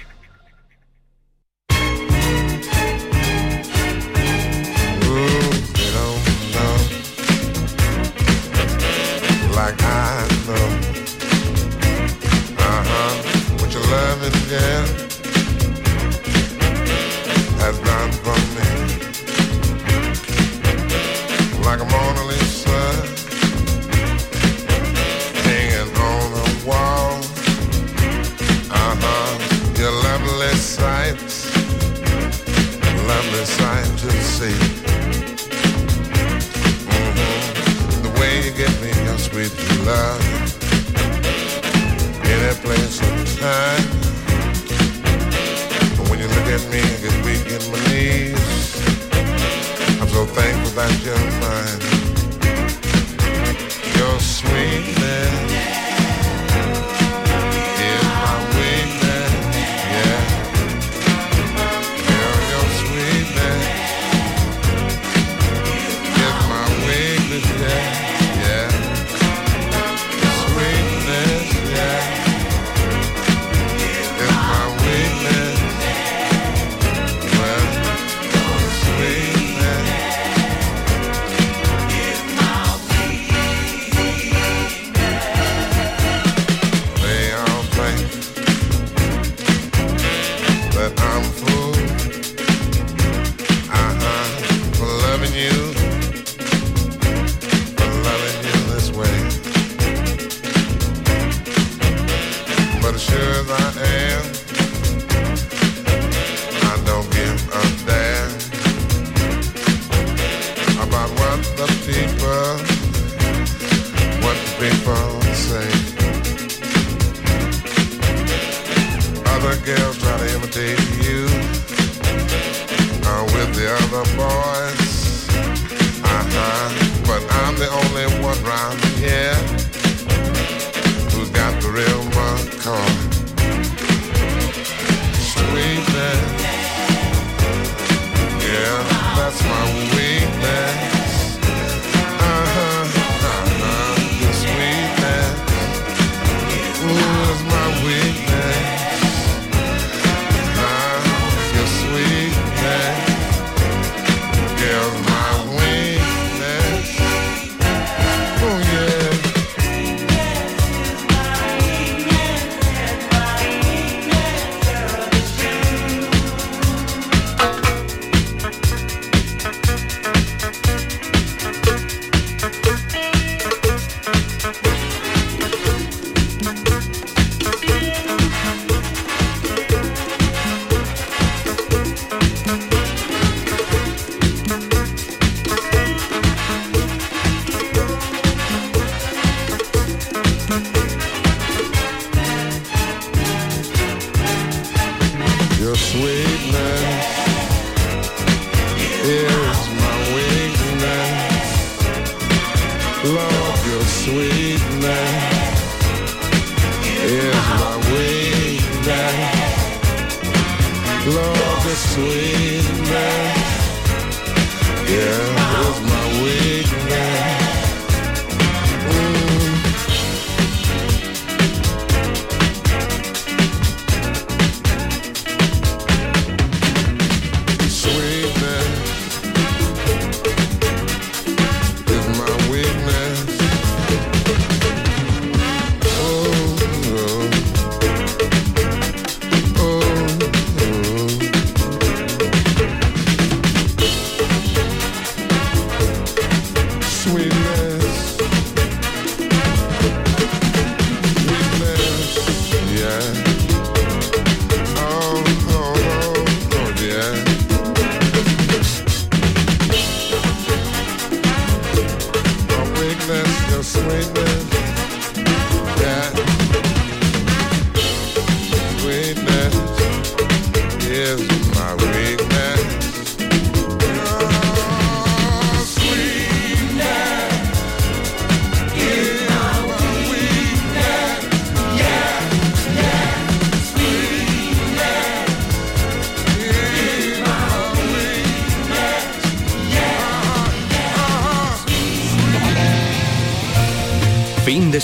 fine. 51.30 51.97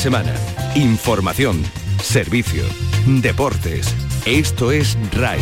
Semana. 0.05 0.35
Información, 0.75 1.65
servicio, 2.03 2.63
deportes. 3.07 3.95
Esto 4.27 4.71
es 4.71 4.99
RAI. 5.13 5.41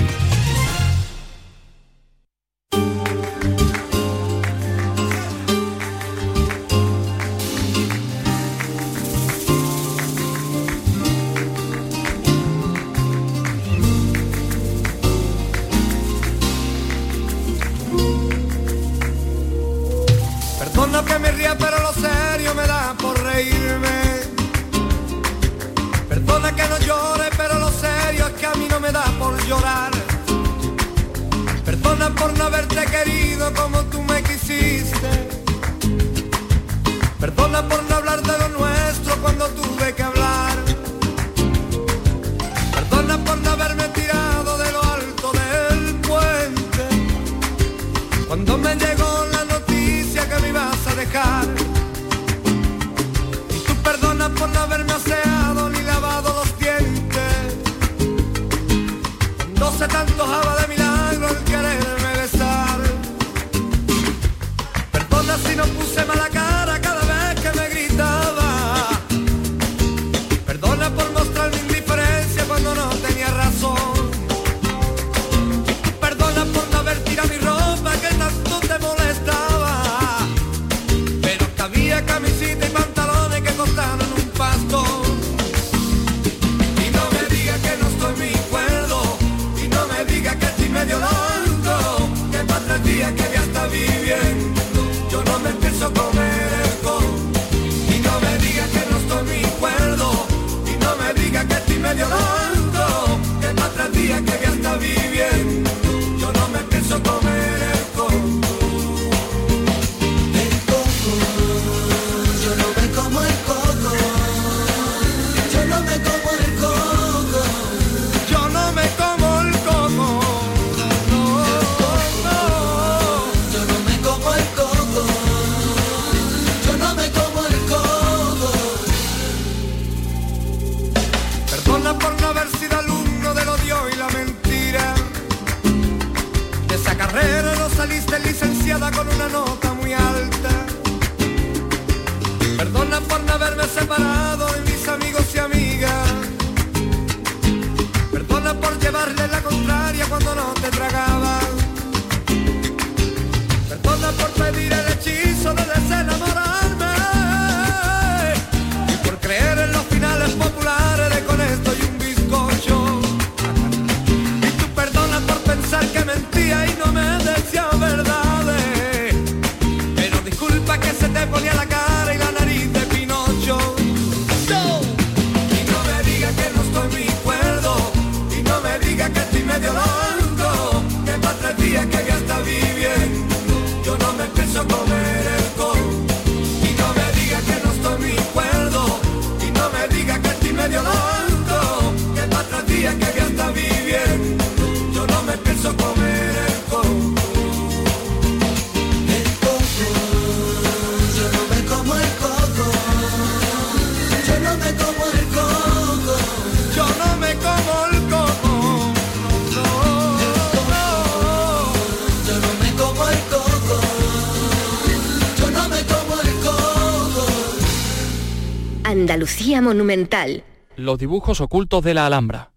Andalucía 219.03 219.61
Monumental. 219.61 220.45
Los 220.77 220.97
dibujos 220.97 221.41
ocultos 221.41 221.83
de 221.83 221.93
la 221.93 222.07
Alhambra. 222.07 222.53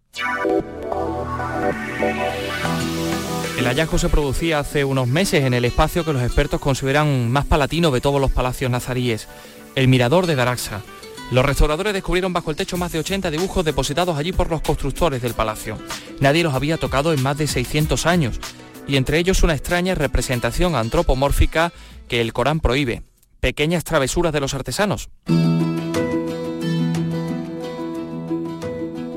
El 3.57 3.65
hallazgo 3.65 3.97
se 3.97 4.09
producía 4.09 4.59
hace 4.59 4.85
unos 4.85 5.07
meses 5.07 5.43
en 5.43 5.55
el 5.55 5.65
espacio 5.65 6.05
que 6.05 6.13
los 6.13 6.21
expertos 6.21 6.61
consideran 6.61 7.31
más 7.31 7.45
palatino 7.45 7.89
de 7.89 7.99
todos 7.99 8.21
los 8.21 8.29
palacios 8.29 8.69
nazaríes, 8.69 9.27
el 9.73 9.87
Mirador 9.87 10.27
de 10.27 10.35
Daraxa. 10.35 10.83
Los 11.31 11.43
restauradores 11.43 11.93
descubrieron 11.93 12.31
bajo 12.31 12.51
el 12.51 12.57
techo 12.57 12.77
más 12.77 12.91
de 12.91 12.99
80 12.99 13.31
dibujos 13.31 13.65
depositados 13.65 14.15
allí 14.15 14.31
por 14.31 14.51
los 14.51 14.61
constructores 14.61 15.23
del 15.23 15.33
palacio. 15.33 15.79
Nadie 16.19 16.43
los 16.43 16.53
había 16.53 16.77
tocado 16.77 17.11
en 17.11 17.23
más 17.23 17.39
de 17.39 17.47
600 17.47 18.05
años, 18.05 18.39
y 18.87 18.97
entre 18.97 19.17
ellos 19.17 19.41
una 19.41 19.55
extraña 19.55 19.95
representación 19.95 20.75
antropomórfica 20.75 21.73
que 22.07 22.21
el 22.21 22.33
Corán 22.33 22.59
prohíbe, 22.59 23.01
pequeñas 23.39 23.83
travesuras 23.83 24.31
de 24.31 24.41
los 24.41 24.53
artesanos. 24.53 25.09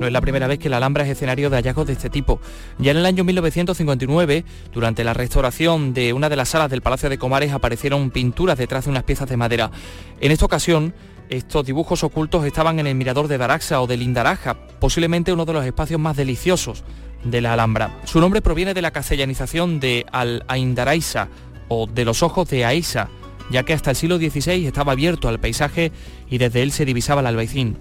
No 0.00 0.06
es 0.06 0.12
la 0.12 0.20
primera 0.20 0.46
vez 0.46 0.60
que 0.60 0.68
la 0.68 0.76
Alhambra 0.76 1.02
es 1.02 1.10
escenario 1.10 1.50
de 1.50 1.56
hallazgos 1.56 1.88
de 1.88 1.94
este 1.94 2.08
tipo. 2.08 2.40
Ya 2.78 2.92
en 2.92 2.98
el 2.98 3.06
año 3.06 3.24
1959, 3.24 4.44
durante 4.72 5.02
la 5.02 5.12
restauración 5.12 5.92
de 5.92 6.12
una 6.12 6.28
de 6.28 6.36
las 6.36 6.50
salas 6.50 6.70
del 6.70 6.82
Palacio 6.82 7.10
de 7.10 7.18
Comares, 7.18 7.52
aparecieron 7.52 8.10
pinturas 8.10 8.56
detrás 8.56 8.84
de 8.84 8.92
unas 8.92 9.02
piezas 9.02 9.28
de 9.28 9.36
madera. 9.36 9.72
En 10.20 10.30
esta 10.30 10.44
ocasión, 10.44 10.94
estos 11.30 11.66
dibujos 11.66 12.04
ocultos 12.04 12.44
estaban 12.44 12.78
en 12.78 12.86
el 12.86 12.94
mirador 12.94 13.26
de 13.26 13.38
Daraxa 13.38 13.80
o 13.80 13.88
de 13.88 13.96
Lindaraja, 13.96 14.54
posiblemente 14.78 15.32
uno 15.32 15.44
de 15.44 15.52
los 15.52 15.64
espacios 15.64 16.00
más 16.00 16.16
deliciosos 16.16 16.84
de 17.24 17.40
la 17.40 17.54
Alhambra. 17.54 17.98
Su 18.04 18.20
nombre 18.20 18.40
proviene 18.40 18.74
de 18.74 18.82
la 18.82 18.92
castellanización 18.92 19.80
de 19.80 20.06
Al-Aindaraisa 20.12 21.28
o 21.66 21.88
de 21.88 22.04
los 22.04 22.22
ojos 22.22 22.48
de 22.48 22.64
Aisa, 22.64 23.08
ya 23.50 23.64
que 23.64 23.72
hasta 23.72 23.90
el 23.90 23.96
siglo 23.96 24.18
XVI 24.18 24.64
estaba 24.64 24.92
abierto 24.92 25.28
al 25.28 25.40
paisaje 25.40 25.90
y 26.30 26.38
desde 26.38 26.62
él 26.62 26.70
se 26.70 26.84
divisaba 26.84 27.20
el 27.20 27.26
albaicín. 27.26 27.76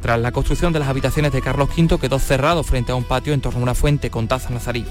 Tras 0.00 0.20
la 0.20 0.32
construcción 0.32 0.72
de 0.72 0.78
las 0.78 0.88
habitaciones 0.88 1.32
de 1.32 1.42
Carlos 1.42 1.70
V 1.76 1.98
quedó 1.98 2.18
cerrado 2.18 2.62
frente 2.62 2.92
a 2.92 2.94
un 2.94 3.04
patio 3.04 3.32
en 3.32 3.40
torno 3.40 3.60
a 3.60 3.62
una 3.64 3.74
fuente 3.74 4.10
con 4.10 4.28
taza 4.28 4.50
nazarí. 4.50 4.84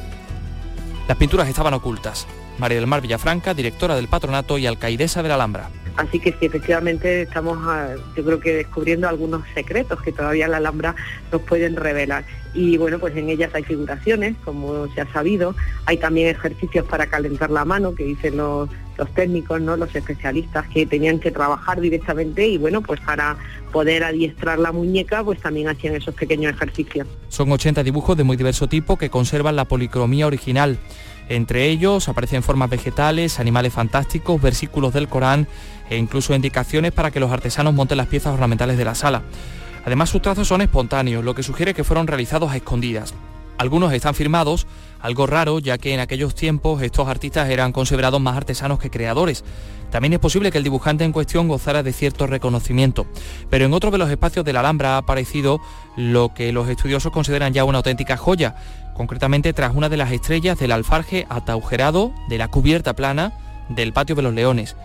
Las 1.08 1.18
pinturas 1.18 1.48
estaban 1.48 1.74
ocultas. 1.74 2.28
María 2.58 2.78
del 2.78 2.88
Mar 2.88 3.02
Villafranca, 3.02 3.54
directora 3.54 3.96
del 3.96 4.08
patronato 4.08 4.58
y 4.58 4.66
alcaidesa 4.66 5.24
de 5.24 5.30
la 5.30 5.36
Alhambra. 5.36 5.70
Así 5.96 6.20
que 6.20 6.32
sí, 6.34 6.46
efectivamente 6.46 7.24
estamos, 7.24 7.58
ah, 7.64 7.90
yo 8.16 8.24
creo 8.24 8.40
que 8.40 8.54
descubriendo 8.54 9.08
algunos 9.08 9.44
secretos 9.54 10.02
que 10.02 10.12
todavía 10.12 10.48
la 10.48 10.58
Alhambra 10.58 10.96
nos 11.32 11.42
pueden 11.42 11.76
revelar. 11.76 12.26
Y 12.54 12.78
bueno, 12.78 13.00
pues 13.00 13.16
en 13.16 13.30
ellas 13.30 13.52
hay 13.54 13.64
figuraciones, 13.64 14.36
como 14.44 14.88
se 14.94 15.02
ha 15.02 15.12
sabido, 15.12 15.56
hay 15.86 15.98
también 15.98 16.30
ejercicios 16.30 16.86
para 16.86 17.08
calentar 17.08 17.50
la 17.52 17.66
mano 17.66 17.94
que 17.94 18.04
dicen 18.04 18.38
los, 18.38 18.70
técnicos, 19.14 19.62
¿no? 19.62 19.78
los 19.78 19.96
especialistas 19.96 20.68
que 20.70 20.86
tenían 20.86 21.20
que 21.20 21.30
trabajar 21.30 21.80
directamente 21.80 22.48
y 22.48 22.58
bueno, 22.58 22.82
pues 22.82 23.00
para 23.02 23.38
poder 23.72 24.04
adiestrar 24.04 24.58
la 24.58 24.72
muñeca, 24.72 25.24
pues 25.24 25.40
también 25.40 25.68
hacían 25.68 25.96
esos 25.96 26.16
pequeños 26.16 26.54
ejercicios. 26.54 27.08
Son 27.30 27.52
80 27.52 27.84
dibujos 27.84 28.18
de 28.18 28.24
muy 28.24 28.38
diverso 28.38 28.68
tipo 28.68 28.98
que 28.98 29.10
conservan 29.10 29.56
la 29.56 29.66
policromía 29.66 30.26
original. 30.26 30.80
Entre 31.30 31.68
ellos 31.68 32.08
aparecen 32.08 32.42
formas 32.42 32.70
vegetales, 32.70 33.40
animales 33.40 33.74
fantásticos, 33.74 34.42
versículos 34.42 34.94
del 34.94 35.10
Corán 35.10 35.48
e 35.90 35.98
incluso 35.98 36.34
indicaciones 36.34 36.92
para 36.92 37.12
que 37.12 37.20
los 37.20 37.32
artesanos 37.32 37.74
monten 37.74 37.98
las 37.98 38.08
piezas 38.08 38.34
ornamentales 38.34 38.78
de 38.78 38.86
la 38.86 38.96
sala. 38.96 39.24
Además 39.88 40.10
sus 40.10 40.22
trazos 40.22 40.50
son 40.50 40.60
espontáneos, 40.60 41.24
lo 41.24 41.34
que 41.34 41.44
sugiere 41.44 41.74
que 41.74 41.86
fueron 41.86 42.08
realizados 42.08 42.52
a 42.52 42.58
escondidas. 42.58 43.14
Algunos 43.58 43.94
están 43.94 44.16
firmados, 44.16 44.68
algo 45.00 45.28
raro 45.28 45.60
ya 45.60 45.78
que 45.78 45.94
en 45.94 46.02
aquellos 46.02 46.36
tiempos 46.36 46.82
estos 46.82 47.08
artistas 47.08 47.50
eran 47.50 47.72
considerados 47.72 48.20
más 48.20 48.36
artesanos 48.36 48.80
que 48.80 48.90
creadores. 48.90 49.46
También 49.90 50.12
es 50.12 50.20
posible 50.20 50.52
que 50.52 50.58
el 50.58 50.66
dibujante 50.66 51.06
en 51.06 51.14
cuestión 51.14 51.48
gozara 51.48 51.84
de 51.84 51.94
cierto 51.94 52.28
reconocimiento. 52.28 53.08
Pero 53.50 53.64
en 53.64 53.74
otro 53.74 53.90
de 53.90 53.98
los 53.98 54.12
espacios 54.12 54.44
de 54.44 54.52
la 54.52 54.60
Alhambra 54.60 54.96
ha 54.96 54.98
aparecido 54.98 55.62
lo 55.96 56.34
que 56.34 56.52
los 56.52 56.68
estudiosos 56.68 57.14
consideran 57.14 57.54
ya 57.54 57.64
una 57.64 57.78
auténtica 57.78 58.18
joya, 58.18 58.58
concretamente 58.94 59.54
tras 59.54 59.74
una 59.74 59.88
de 59.88 59.96
las 59.96 60.12
estrellas 60.12 60.60
del 60.60 60.74
alfarje 60.74 61.26
ataujerado 61.30 62.12
de 62.28 62.38
la 62.38 62.50
cubierta 62.50 62.94
plana 62.94 63.32
del 63.70 63.94
patio 63.94 64.16
de 64.16 64.24
los 64.24 64.34
leones. 64.34 64.76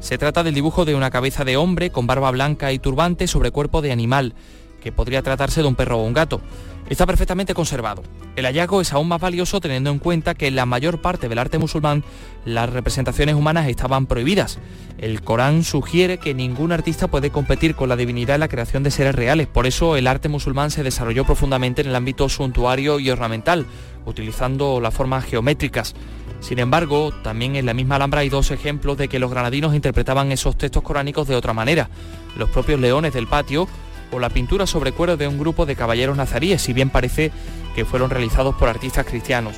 Se 0.00 0.16
trata 0.16 0.42
del 0.42 0.54
dibujo 0.54 0.86
de 0.86 0.94
una 0.94 1.10
cabeza 1.10 1.44
de 1.44 1.58
hombre 1.58 1.90
con 1.90 2.06
barba 2.06 2.30
blanca 2.30 2.72
y 2.72 2.78
turbante 2.78 3.26
sobre 3.26 3.50
cuerpo 3.50 3.82
de 3.82 3.92
animal, 3.92 4.34
que 4.82 4.92
podría 4.92 5.22
tratarse 5.22 5.60
de 5.60 5.68
un 5.68 5.74
perro 5.74 5.98
o 5.98 6.04
un 6.04 6.14
gato. 6.14 6.40
Está 6.88 7.06
perfectamente 7.06 7.54
conservado. 7.54 8.02
El 8.34 8.46
hallazgo 8.46 8.80
es 8.80 8.92
aún 8.92 9.06
más 9.06 9.20
valioso 9.20 9.60
teniendo 9.60 9.90
en 9.90 9.98
cuenta 9.98 10.34
que 10.34 10.48
en 10.48 10.56
la 10.56 10.66
mayor 10.66 11.00
parte 11.00 11.28
del 11.28 11.38
arte 11.38 11.58
musulmán 11.58 12.02
las 12.44 12.70
representaciones 12.70 13.36
humanas 13.36 13.68
estaban 13.68 14.06
prohibidas. 14.06 14.58
El 14.98 15.22
Corán 15.22 15.62
sugiere 15.62 16.18
que 16.18 16.34
ningún 16.34 16.72
artista 16.72 17.06
puede 17.06 17.30
competir 17.30 17.76
con 17.76 17.90
la 17.90 17.96
divinidad 17.96 18.34
en 18.34 18.40
la 18.40 18.48
creación 18.48 18.82
de 18.82 18.90
seres 18.90 19.14
reales. 19.14 19.46
Por 19.46 19.66
eso 19.66 19.96
el 19.96 20.06
arte 20.06 20.28
musulmán 20.28 20.70
se 20.70 20.82
desarrolló 20.82 21.24
profundamente 21.24 21.82
en 21.82 21.88
el 21.88 21.94
ámbito 21.94 22.28
suntuario 22.28 22.98
y 22.98 23.10
ornamental, 23.10 23.66
utilizando 24.06 24.80
las 24.80 24.94
formas 24.94 25.26
geométricas. 25.26 25.94
Sin 26.40 26.58
embargo, 26.58 27.12
también 27.22 27.56
en 27.56 27.66
la 27.66 27.74
misma 27.74 27.96
Alhambra 27.96 28.20
hay 28.20 28.28
dos 28.28 28.50
ejemplos 28.50 28.96
de 28.96 29.08
que 29.08 29.18
los 29.18 29.30
granadinos 29.30 29.74
interpretaban 29.74 30.32
esos 30.32 30.56
textos 30.56 30.82
coránicos 30.82 31.28
de 31.28 31.36
otra 31.36 31.52
manera. 31.52 31.90
Los 32.36 32.50
propios 32.50 32.80
leones 32.80 33.12
del 33.12 33.26
patio 33.26 33.68
o 34.12 34.18
la 34.18 34.30
pintura 34.30 34.66
sobre 34.66 34.92
cuero 34.92 35.16
de 35.16 35.28
un 35.28 35.38
grupo 35.38 35.66
de 35.66 35.76
caballeros 35.76 36.16
nazaríes, 36.16 36.62
si 36.62 36.72
bien 36.72 36.90
parece 36.90 37.30
que 37.74 37.84
fueron 37.84 38.10
realizados 38.10 38.54
por 38.56 38.68
artistas 38.68 39.06
cristianos. 39.06 39.56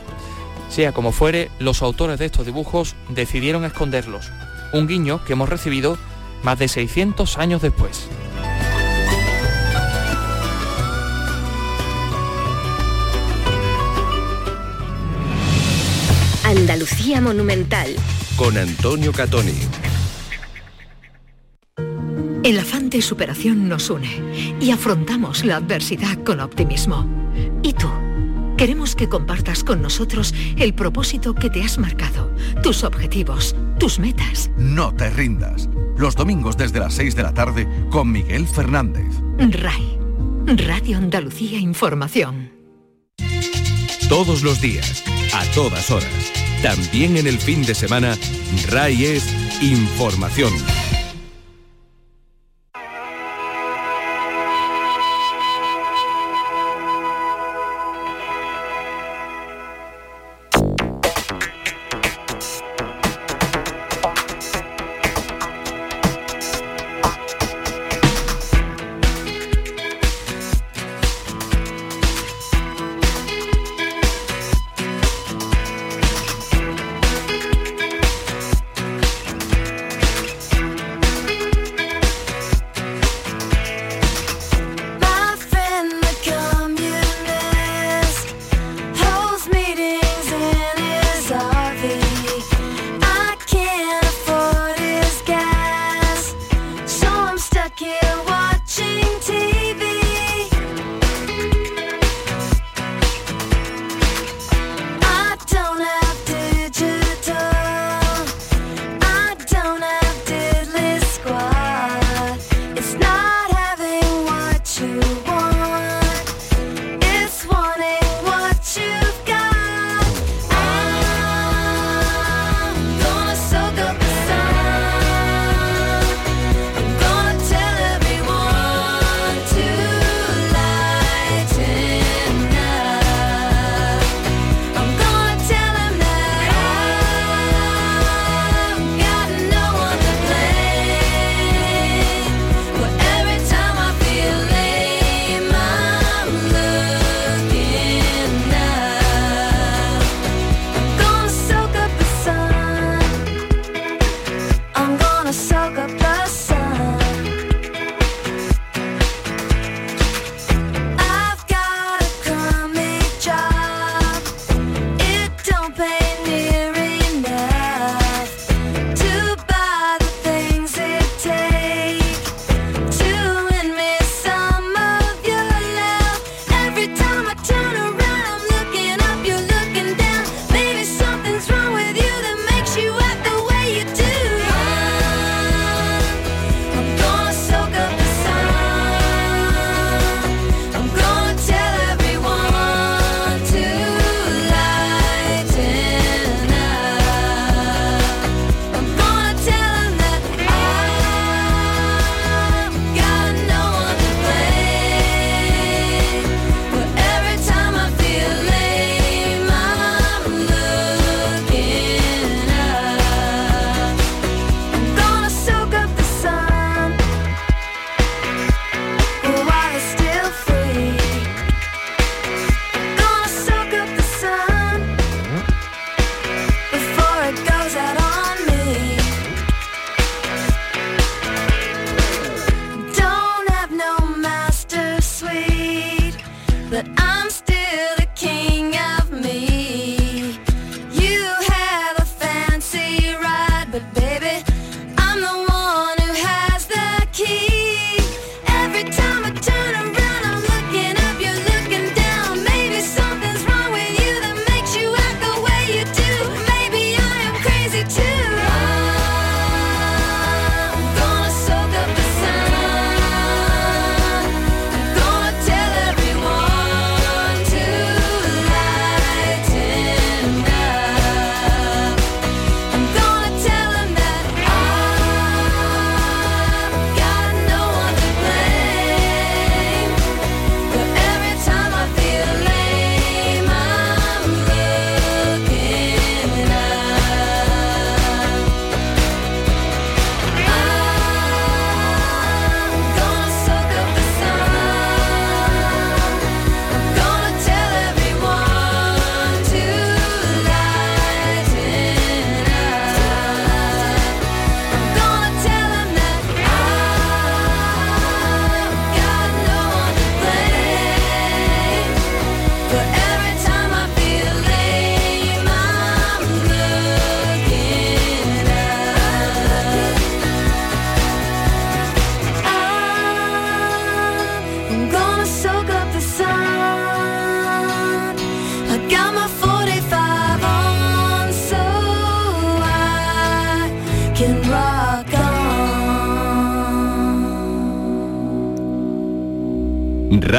Sea 0.68 0.92
como 0.92 1.12
fuere, 1.12 1.50
los 1.58 1.82
autores 1.82 2.18
de 2.18 2.26
estos 2.26 2.46
dibujos 2.46 2.94
decidieron 3.10 3.64
esconderlos, 3.64 4.30
un 4.72 4.86
guiño 4.86 5.24
que 5.24 5.34
hemos 5.34 5.48
recibido 5.48 5.98
más 6.42 6.58
de 6.58 6.68
600 6.68 7.38
años 7.38 7.62
después. 7.62 8.08
Andalucía 16.52 17.22
Monumental. 17.22 17.96
Con 18.36 18.58
Antonio 18.58 19.10
Catoni. 19.10 19.54
El 22.44 22.58
afán 22.58 22.90
de 22.90 23.00
superación 23.00 23.70
nos 23.70 23.88
une 23.88 24.10
y 24.60 24.70
afrontamos 24.70 25.46
la 25.46 25.56
adversidad 25.56 26.22
con 26.24 26.40
optimismo. 26.40 27.06
¿Y 27.62 27.72
tú? 27.72 27.88
Queremos 28.58 28.94
que 28.94 29.08
compartas 29.08 29.64
con 29.64 29.80
nosotros 29.80 30.34
el 30.58 30.74
propósito 30.74 31.34
que 31.34 31.48
te 31.48 31.62
has 31.62 31.78
marcado, 31.78 32.30
tus 32.62 32.84
objetivos, 32.84 33.56
tus 33.78 33.98
metas. 33.98 34.50
No 34.58 34.94
te 34.94 35.08
rindas. 35.08 35.70
Los 35.96 36.14
domingos 36.16 36.58
desde 36.58 36.80
las 36.80 36.92
6 36.92 37.16
de 37.16 37.22
la 37.22 37.32
tarde 37.32 37.66
con 37.90 38.12
Miguel 38.12 38.46
Fernández. 38.46 39.06
RAI, 39.38 39.98
Radio 40.48 40.98
Andalucía 40.98 41.58
Información. 41.58 42.52
Todos 44.10 44.42
los 44.42 44.60
días, 44.60 45.02
a 45.32 45.44
todas 45.54 45.90
horas. 45.90 46.32
También 46.62 47.16
en 47.16 47.26
el 47.26 47.38
fin 47.38 47.62
de 47.62 47.74
semana, 47.74 48.16
RAI 48.68 49.04
es 49.04 49.24
información. 49.62 50.52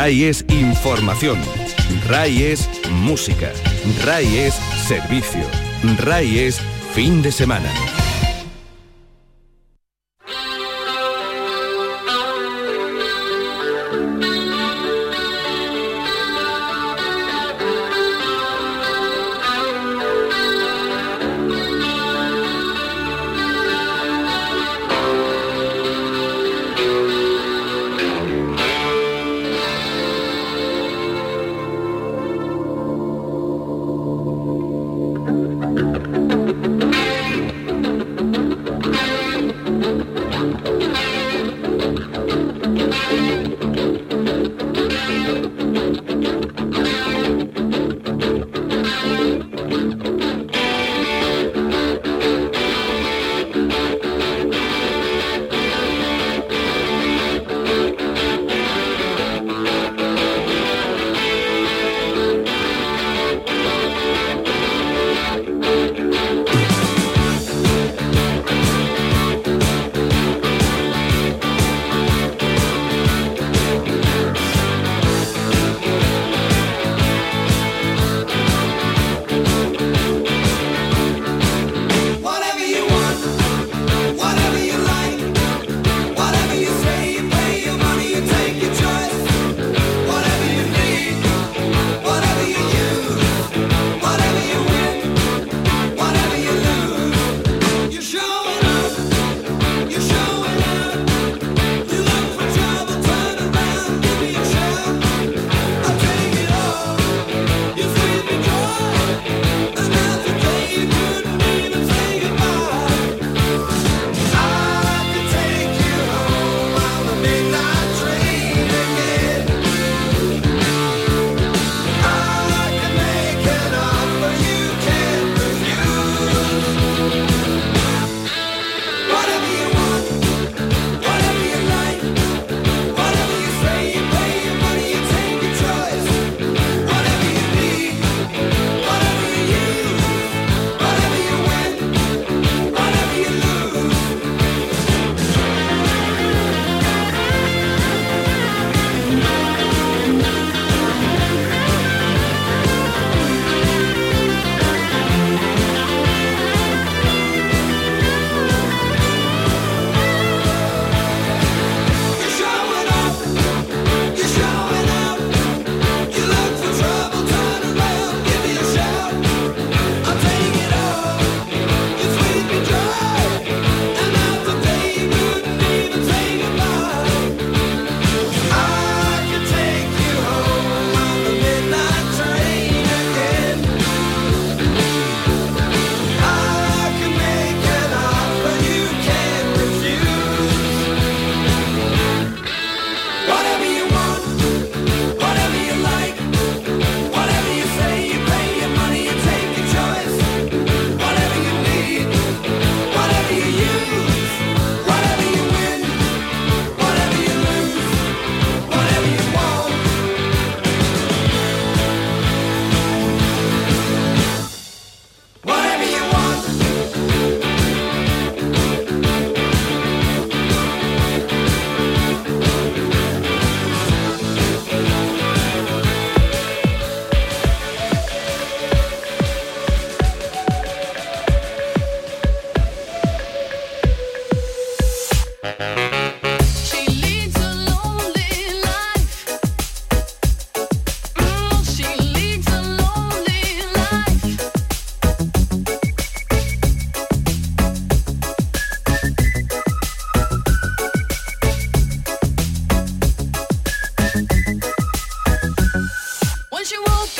RAI 0.03 0.25
es 0.25 0.43
información, 0.49 1.39
RAI 2.09 2.43
es 2.43 2.69
música, 2.91 3.53
RAI 4.03 4.37
es 4.37 4.55
servicio, 4.85 5.45
RAI 5.97 6.39
es 6.39 6.59
fin 6.93 7.21
de 7.21 7.31
semana. 7.31 7.69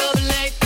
up 0.04 0.16
late. 0.28 0.62